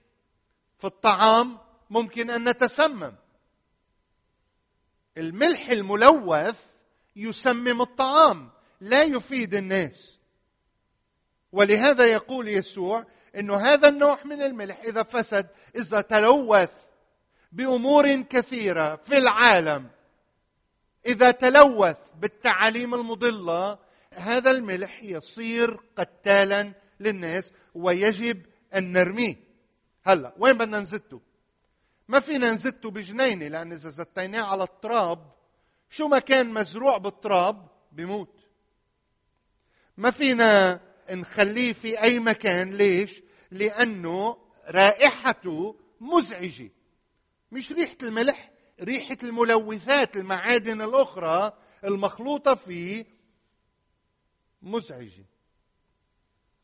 في 0.78 0.84
الطعام 0.86 1.58
ممكن 1.90 2.30
أن 2.30 2.48
نتسمم. 2.48 3.12
الملح 5.20 5.70
الملوث 5.70 6.64
يسمم 7.16 7.80
الطعام 7.82 8.50
لا 8.80 9.02
يفيد 9.02 9.54
الناس. 9.54 10.18
ولهذا 11.52 12.04
يقول 12.06 12.48
يسوع 12.48 13.06
انه 13.36 13.56
هذا 13.56 13.88
النوع 13.88 14.18
من 14.24 14.42
الملح 14.42 14.80
إذا 14.84 15.02
فسد 15.02 15.46
إذا 15.76 16.00
تلوث 16.00 16.72
بأمور 17.52 18.22
كثيرة 18.22 18.96
في 18.96 19.18
العالم 19.18 19.88
إذا 21.06 21.30
تلوث 21.30 21.96
بالتعاليم 22.20 22.94
المضلة 22.94 23.78
هذا 24.14 24.50
الملح 24.50 25.02
يصير 25.02 25.80
قتالا 25.96 26.72
للناس 27.00 27.52
ويجب 27.74 28.42
أن 28.74 28.92
نرميه. 28.92 29.36
هلا 30.04 30.34
وين 30.38 30.52
بدنا 30.58 30.80
نزته؟ 30.80 31.20
ما 32.10 32.20
فينا 32.20 32.52
نزته 32.54 32.90
بجنينة 32.90 33.48
لأن 33.48 33.72
إذا 33.72 33.90
زتيناه 33.90 34.42
على 34.42 34.62
التراب 34.64 35.32
شو 35.90 36.08
ما 36.08 36.18
كان 36.18 36.52
مزروع 36.52 36.96
بالتراب 36.96 37.68
بموت. 37.92 38.40
ما 39.96 40.10
فينا 40.10 40.80
نخليه 41.10 41.72
في 41.72 42.02
أي 42.02 42.18
مكان 42.18 42.76
ليش؟ 42.76 43.22
لأنه 43.50 44.36
رائحته 44.66 45.76
مزعجة. 46.00 46.70
مش 47.52 47.72
ريحة 47.72 47.96
الملح 48.02 48.50
ريحة 48.80 49.18
الملوثات 49.22 50.16
المعادن 50.16 50.82
الأخرى 50.82 51.58
المخلوطة 51.84 52.54
فيه 52.54 53.06
مزعجة. 54.62 55.24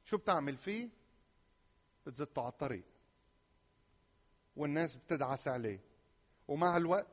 شو 0.05 0.17
بتعمل 0.17 0.57
فيه؟ 0.57 0.89
بتزته 2.07 2.43
على 2.43 2.49
الطريق. 2.49 2.96
والناس 4.57 4.97
بتدعس 4.97 5.49
عليه. 5.49 5.81
ومع 6.49 6.77
الوقت 6.77 7.07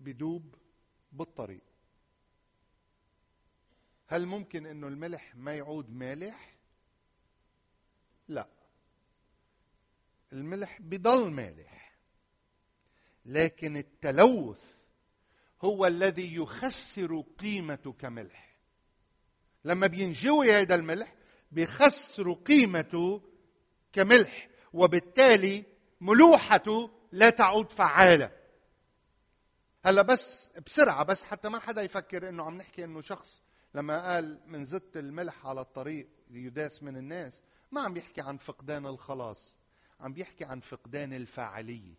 بدوب 0.00 0.54
بالطريق. 1.12 1.62
هل 4.06 4.26
ممكن 4.26 4.66
إنه 4.66 4.88
الملح 4.88 5.36
ما 5.36 5.54
يعود 5.54 5.90
مالح؟ 5.90 6.56
لا. 8.28 8.48
الملح 10.32 10.80
بضل 10.80 11.30
مالح. 11.30 11.96
لكن 13.26 13.76
التلوث 13.76 14.74
هو 15.62 15.86
الذي 15.86 16.34
يخسر 16.34 17.20
قيمته 17.20 17.92
كملح 17.92 18.56
لما 19.64 19.86
بينجوي 19.86 20.52
هذا 20.52 20.74
الملح 20.74 21.14
بيخسر 21.52 22.32
قيمته 22.32 23.22
كملح. 23.92 24.48
وبالتالي 24.72 25.64
ملوحته 26.00 26.90
لا 27.12 27.30
تعود 27.30 27.72
فعالة. 27.72 28.30
هلا 29.84 30.02
بس 30.02 30.52
بسرعة 30.66 31.04
بس 31.04 31.24
حتى 31.24 31.48
ما 31.48 31.58
حدا 31.58 31.82
يفكر 31.82 32.28
إنه 32.28 32.44
عم 32.44 32.56
نحكي 32.56 32.84
إنه 32.84 33.00
شخص 33.00 33.42
لما 33.74 34.12
قال 34.12 34.40
من 34.46 34.64
زدت 34.64 34.96
الملح 34.96 35.46
على 35.46 35.60
الطريق 35.60 36.08
ليداس 36.30 36.82
من 36.82 36.96
الناس 36.96 37.42
ما 37.72 37.80
عم 37.80 37.94
بيحكي 37.94 38.20
عن 38.20 38.36
فقدان 38.36 38.86
الخلاص 38.86 39.58
عم 40.00 40.12
بيحكي 40.12 40.44
عن 40.44 40.60
فقدان 40.60 41.12
الفاعلية. 41.12 41.94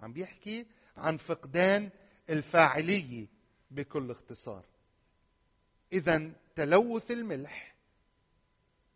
عم 0.00 0.12
بيحكي 0.12 0.66
عن 0.96 1.16
فقدان 1.16 1.90
الفاعلية 2.30 3.26
بكل 3.70 4.10
اختصار. 4.10 4.64
اذا 5.92 6.32
تلوث 6.56 7.10
الملح 7.10 7.74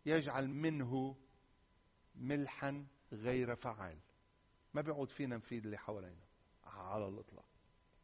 يجعل 0.05 0.47
منه 0.47 1.15
ملحا 2.15 2.85
غير 3.11 3.55
فعال. 3.55 3.97
ما 4.73 4.81
بيعود 4.81 5.09
فينا 5.09 5.37
نفيد 5.37 5.65
اللي 5.65 5.77
حوالينا. 5.77 6.29
على 6.63 7.07
الإطلاق. 7.07 7.45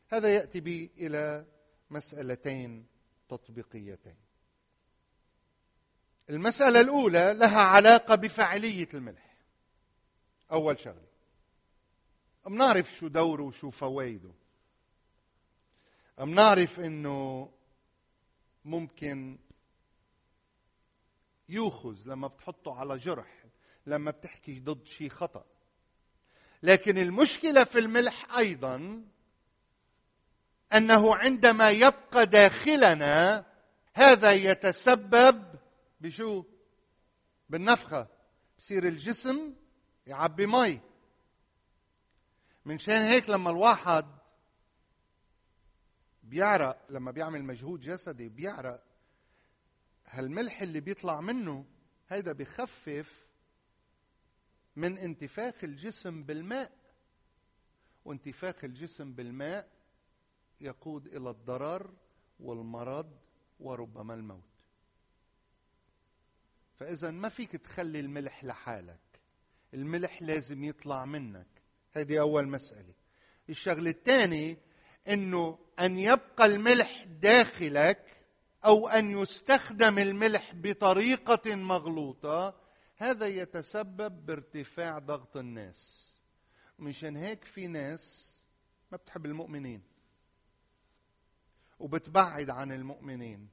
هذا 0.10 0.34
يأتي 0.34 0.60
بي 0.60 0.92
إلى 0.98 1.46
مسألتين 1.90 2.88
تطبيقيتين. 3.30 4.18
المسألة 6.30 6.82
الأولى 6.82 7.34
لها 7.34 7.62
علاقة 7.62 8.16
بفاعليه 8.16 8.90
الملح. 8.94 9.38
أول 10.52 10.80
شغلة. 10.80 11.08
بنعرف 12.46 12.92
شو 12.92 13.08
دوره 13.08 13.44
وشو 13.44 13.70
فوائده؟ 13.70 14.32
بنعرف 16.18 16.80
إنه 16.80 17.50
ممكن 18.66 19.38
يوخذ 21.50 21.98
لما 22.06 22.28
بتحطه 22.28 22.80
على 22.80 22.98
جرح 22.98 23.45
لما 23.86 24.12
بتحكي 24.12 24.60
ضد 24.60 24.86
شيء 24.88 25.10
خطأ. 25.10 25.46
لكن 26.64 26.98
المشكلة 26.98 27.64
في 27.64 27.80
الملح 27.80 28.36
أيضا 28.38 29.04
أنه 30.74 31.16
عندما 31.16 31.70
يبقى 31.70 32.26
داخلنا 32.26 33.46
هذا 33.94 34.32
يتسبب 34.32 35.56
بشو؟ 36.02 36.44
بالنفخة. 37.50 38.08
بصير 38.58 38.88
الجسم 38.88 39.54
يعبي 40.08 40.46
مي. 40.46 40.80
من 42.66 42.78
شان 42.78 43.02
هيك 43.02 43.30
لما 43.30 43.50
الواحد 43.50 44.06
بيعرق 46.24 46.86
لما 46.90 47.12
بيعمل 47.12 47.44
مجهود 47.44 47.80
جسدي 47.80 48.30
بيعرق 48.30 48.84
هالملح 50.06 50.62
اللي 50.62 50.80
بيطلع 50.80 51.22
منه 51.22 51.66
هيدا 52.10 52.32
بخفف 52.32 53.25
من 54.76 54.98
انتفاخ 54.98 55.64
الجسم 55.64 56.24
بالماء. 56.24 56.72
وانتفاخ 58.06 58.64
الجسم 58.64 59.14
بالماء 59.14 59.70
يقود 60.62 61.08
إلى 61.08 61.30
الضرر 61.30 61.94
والمرض 62.40 63.12
وربما 63.60 64.14
الموت. 64.14 64.44
فإذا 66.76 67.12
ما 67.12 67.30
فيك 67.30 67.52
تخلي 67.52 68.00
الملح 68.00 68.44
لحالك. 68.44 69.00
الملح 69.74 70.22
لازم 70.22 70.64
يطلع 70.64 71.06
منك. 71.06 71.48
هذه 71.92 72.20
أول 72.20 72.48
مسألة. 72.48 72.94
الشغلة 73.50 73.90
الثانية 73.90 74.58
إنه 75.08 75.60
أن 75.80 75.98
يبقى 75.98 76.46
الملح 76.46 77.04
داخلك 77.04 78.26
أو 78.66 78.88
أن 78.88 79.12
يستخدم 79.12 80.00
الملح 80.00 80.56
بطريقة 80.56 81.56
مغلوطة 81.56 82.65
هذا 82.98 83.28
يتسبب 83.28 84.26
بارتفاع 84.26 85.00
ضغط 85.00 85.38
الناس. 85.38 86.12
مشان 86.80 87.18
هيك 87.18 87.44
في 87.44 87.68
ناس 87.68 88.36
ما 88.92 88.98
بتحب 88.98 89.26
المؤمنين 89.26 89.82
وبتبعد 91.80 92.50
عن 92.50 92.72
المؤمنين 92.72 93.50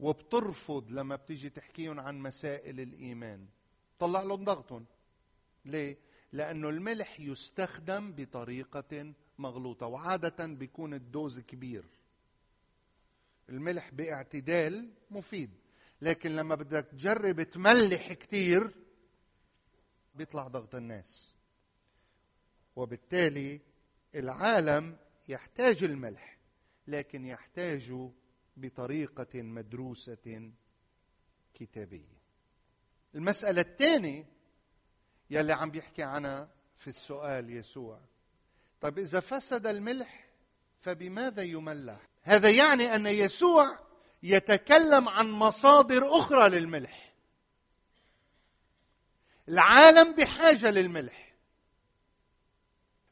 وبترفض 0.00 0.90
لما 0.90 1.16
بتيجي 1.16 1.50
تحكيهم 1.50 2.00
عن 2.00 2.18
مسائل 2.18 2.80
الإيمان. 2.80 3.46
طلع 3.98 4.22
لهم 4.22 4.44
ضغطهم. 4.44 4.86
ليه؟ 5.64 5.98
لأنه 6.32 6.68
الملح 6.68 7.20
يستخدم 7.20 8.12
بطريقة 8.12 9.14
مغلوطة 9.38 9.86
وعادة 9.86 10.46
بيكون 10.46 10.94
الدوز 10.94 11.40
كبير. 11.40 11.84
الملح 13.48 13.90
باعتدال 13.90 14.90
مفيد. 15.10 15.50
لكن 16.02 16.36
لما 16.36 16.54
بدك 16.54 16.86
تجرب 16.86 17.42
تملح 17.42 18.12
كثير 18.12 18.74
بيطلع 20.14 20.48
ضغط 20.48 20.74
الناس. 20.74 21.34
وبالتالي 22.76 23.60
العالم 24.14 24.96
يحتاج 25.28 25.84
الملح 25.84 26.38
لكن 26.86 27.26
يحتاج 27.26 28.10
بطريقة 28.56 29.42
مدروسة 29.42 30.50
كتابية. 31.54 32.20
المسألة 33.14 33.60
الثانية 33.60 34.26
يلي 35.30 35.52
عم 35.52 35.70
بيحكي 35.70 36.02
عنها 36.02 36.50
في 36.76 36.88
السؤال 36.88 37.50
يسوع. 37.50 38.00
طيب 38.80 38.98
إذا 38.98 39.20
فسد 39.20 39.66
الملح 39.66 40.30
فبماذا 40.78 41.42
يملح؟ 41.42 42.08
هذا 42.22 42.50
يعني 42.50 42.94
أن 42.94 43.06
يسوع 43.06 43.89
يتكلم 44.22 45.08
عن 45.08 45.30
مصادر 45.30 46.18
أخرى 46.18 46.48
للملح. 46.48 47.12
العالم 49.48 50.12
بحاجة 50.12 50.70
للملح. 50.70 51.34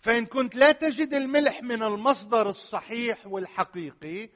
فإن 0.00 0.26
كنت 0.26 0.54
لا 0.54 0.72
تجد 0.72 1.14
الملح 1.14 1.62
من 1.62 1.82
المصدر 1.82 2.50
الصحيح 2.50 3.26
والحقيقي 3.26 4.28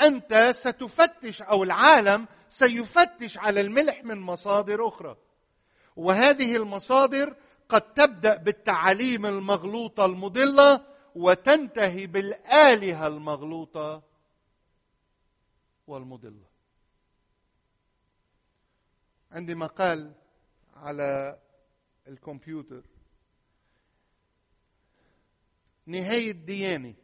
أنت 0.00 0.52
ستفتش 0.56 1.42
أو 1.42 1.62
العالم 1.62 2.26
سيفتش 2.50 3.38
على 3.38 3.60
الملح 3.60 4.04
من 4.04 4.18
مصادر 4.18 4.88
أخرى. 4.88 5.16
وهذه 5.96 6.56
المصادر 6.56 7.36
قد 7.68 7.80
تبدأ 7.80 8.36
بالتعاليم 8.36 9.26
المغلوطة 9.26 10.04
المضلة 10.04 10.84
وتنتهي 11.14 12.06
بالآلهة 12.06 13.06
المغلوطة 13.06 14.09
والمضلة 15.90 16.44
عندي 19.32 19.54
مقال 19.54 20.12
على 20.74 21.38
الكمبيوتر. 22.08 22.82
نهاية 25.86 26.32
ديانة 26.32 26.94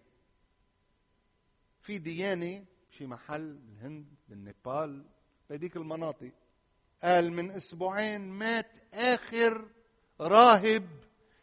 في 1.80 1.98
ديانة 1.98 2.64
شي 2.90 3.06
محل 3.06 3.54
بالهند 3.54 4.06
بالنيبال 4.28 5.04
بهذيك 5.50 5.76
المناطق. 5.76 6.32
قال 7.02 7.32
من 7.32 7.50
أسبوعين 7.50 8.20
مات 8.20 8.70
آخر 8.94 9.68
راهب 10.20 10.88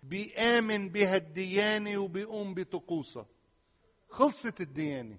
بيآمن 0.04 0.90
بهالديانة 0.90 1.98
وبيقوم 1.98 2.54
بطقوسها 2.54 3.26
خلصت 4.10 4.62
الديانة 4.62 5.18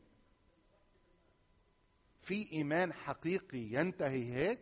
في 2.25 2.53
إيمان 2.53 2.93
حقيقي 2.93 3.59
ينتهي 3.59 4.35
هيك؟ 4.35 4.61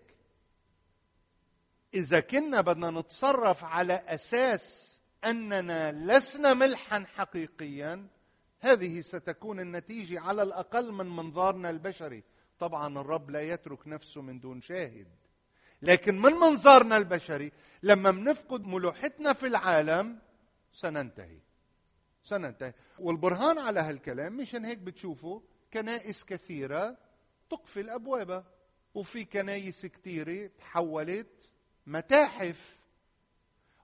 إذا 1.94 2.20
كنا 2.20 2.60
بدنا 2.60 2.90
نتصرف 2.90 3.64
على 3.64 3.94
أساس 3.94 5.00
أننا 5.24 5.92
لسنا 5.92 6.54
ملحا 6.54 7.04
حقيقيا 7.14 8.06
هذه 8.60 9.00
ستكون 9.00 9.60
النتيجة 9.60 10.20
على 10.20 10.42
الأقل 10.42 10.92
من 10.92 11.06
منظارنا 11.06 11.70
البشري. 11.70 12.22
طبعا 12.58 13.00
الرب 13.00 13.30
لا 13.30 13.42
يترك 13.42 13.88
نفسه 13.88 14.22
من 14.22 14.40
دون 14.40 14.60
شاهد. 14.60 15.08
لكن 15.82 16.18
من 16.18 16.32
منظارنا 16.32 16.96
البشري 16.96 17.52
لما 17.82 18.10
بنفقد 18.10 18.64
ملوحتنا 18.64 19.32
في 19.32 19.46
العالم 19.46 20.18
سننتهي. 20.72 21.38
سننتهي. 22.24 22.74
والبرهان 22.98 23.58
على 23.58 23.80
هالكلام 23.80 24.36
مشان 24.36 24.64
هيك 24.64 24.78
بتشوفوا 24.78 25.40
كنائس 25.72 26.24
كثيرة 26.24 26.96
تقفل 27.52 27.90
أبوابها 27.90 28.44
وفي 28.94 29.24
كنايس 29.24 29.86
كثيرة 29.86 30.50
تحولت 30.58 31.28
متاحف. 31.86 32.82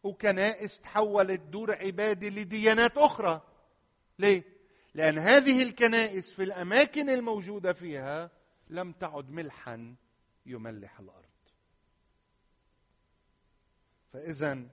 وكنائس 0.02 0.80
تحولت 0.80 1.40
دور 1.40 1.74
عبادة 1.74 2.28
لديانات 2.28 2.98
أخرى. 2.98 3.42
ليه؟ 4.18 4.44
لأن 4.94 5.18
هذه 5.18 5.62
الكنائس 5.62 6.32
في 6.32 6.42
الأماكن 6.42 7.10
الموجودة 7.10 7.72
فيها 7.72 8.30
لم 8.68 8.92
تعد 8.92 9.30
ملحا 9.30 9.94
يملح 10.46 11.00
الأرض. 11.00 11.24
فإذا 14.12 14.68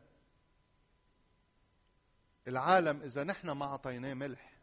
العالم 2.48 3.02
إذا 3.02 3.24
نحن 3.24 3.52
ما 3.52 3.66
أعطيناه 3.66 4.14
ملح 4.14 4.54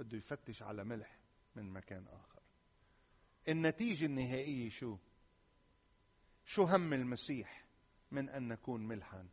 بده 0.00 0.18
يفتش 0.18 0.62
على 0.62 0.84
ملح 0.84 1.18
من 1.56 1.72
مكان 1.72 2.06
آخر. 2.06 2.43
النتيجة 3.48 4.06
النهائية 4.06 4.70
شو؟ 4.70 4.96
شو 6.44 6.62
هم 6.62 6.92
المسيح 6.92 7.64
من 8.10 8.28
أن 8.28 8.48
نكون 8.48 8.88
ملحا 8.88 9.26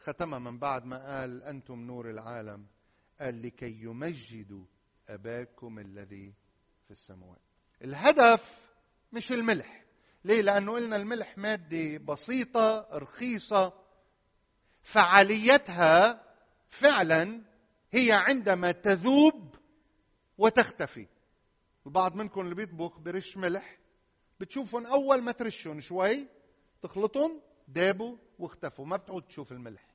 ختمها 0.00 0.38
من 0.38 0.58
بعد 0.58 0.84
ما 0.84 1.20
قال 1.20 1.42
أنتم 1.42 1.80
نور 1.80 2.10
العالم. 2.10 2.66
قال 3.20 3.42
لكي 3.42 3.82
يمجدوا 3.82 4.64
أباكم 5.08 5.78
الذي 5.78 6.34
في 6.84 6.90
السماوات. 6.90 7.40
الهدف 7.84 8.72
مش 9.12 9.32
الملح. 9.32 9.84
ليه؟ 10.24 10.42
لأنه 10.42 10.72
قلنا 10.72 10.96
الملح 10.96 11.38
مادة 11.38 11.98
بسيطة 11.98 12.88
رخيصة. 12.92 13.72
فعاليتها 14.82 16.24
فعلا 16.68 17.42
هي 17.90 18.12
عندما 18.12 18.72
تذوب 18.72 19.54
وتختفي. 20.38 21.06
البعض 21.86 22.14
منكم 22.14 22.40
اللي 22.40 22.54
بيطبخ 22.54 22.98
برش 22.98 23.36
ملح 23.36 23.78
بتشوفهم 24.40 24.86
أول 24.86 25.22
ما 25.22 25.32
ترشهم 25.32 25.80
شوي 25.80 26.26
تخلطهم 26.82 27.40
دابوا 27.68 28.16
واختفوا 28.38 28.86
ما 28.86 28.96
بتعود 28.96 29.22
تشوف 29.22 29.52
الملح. 29.52 29.86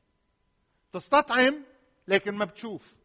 تستطعم 0.92 1.64
لكن 2.08 2.36
ما 2.36 2.46
بتشوف. 2.46 2.96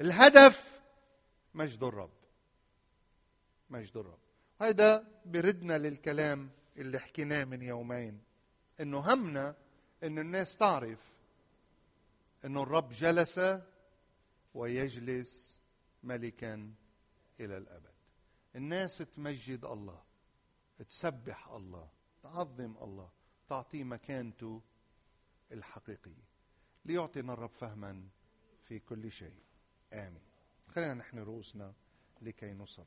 الهدف 0.00 0.80
مجد 1.54 1.82
الرب. 1.82 2.10
مجد 3.70 3.96
الرب. 3.96 4.18
هذا 4.60 5.04
بردنا 5.24 5.78
للكلام 5.78 6.50
اللي 6.76 6.98
حكيناه 6.98 7.44
من 7.44 7.62
يومين 7.62 8.20
إنه 8.80 9.12
همنا 9.12 9.54
إن 10.02 10.18
الناس 10.18 10.56
تعرف 10.56 11.12
إنه 12.44 12.62
الرب 12.62 12.92
جلس 12.92 13.40
ويجلس 14.54 15.60
ملكا. 16.02 16.72
إلى 17.40 17.56
الأبد. 17.56 17.94
الناس 18.56 18.98
تمجد 18.98 19.64
الله 19.64 20.02
تسبح 20.78 21.48
الله 21.48 21.90
تعظم 22.22 22.76
الله 22.76 23.10
تعطيه 23.48 23.84
مكانته 23.84 24.62
الحقيقية 25.52 26.24
ليعطينا 26.84 27.32
الرب 27.32 27.50
فهما 27.50 28.08
في 28.64 28.78
كل 28.78 29.10
شيء. 29.12 29.42
آمين. 29.92 30.22
خلينا 30.68 30.94
نحن 30.94 31.18
رؤوسنا 31.18 31.74
لكي 32.22 32.52
نصلي. 32.52 32.86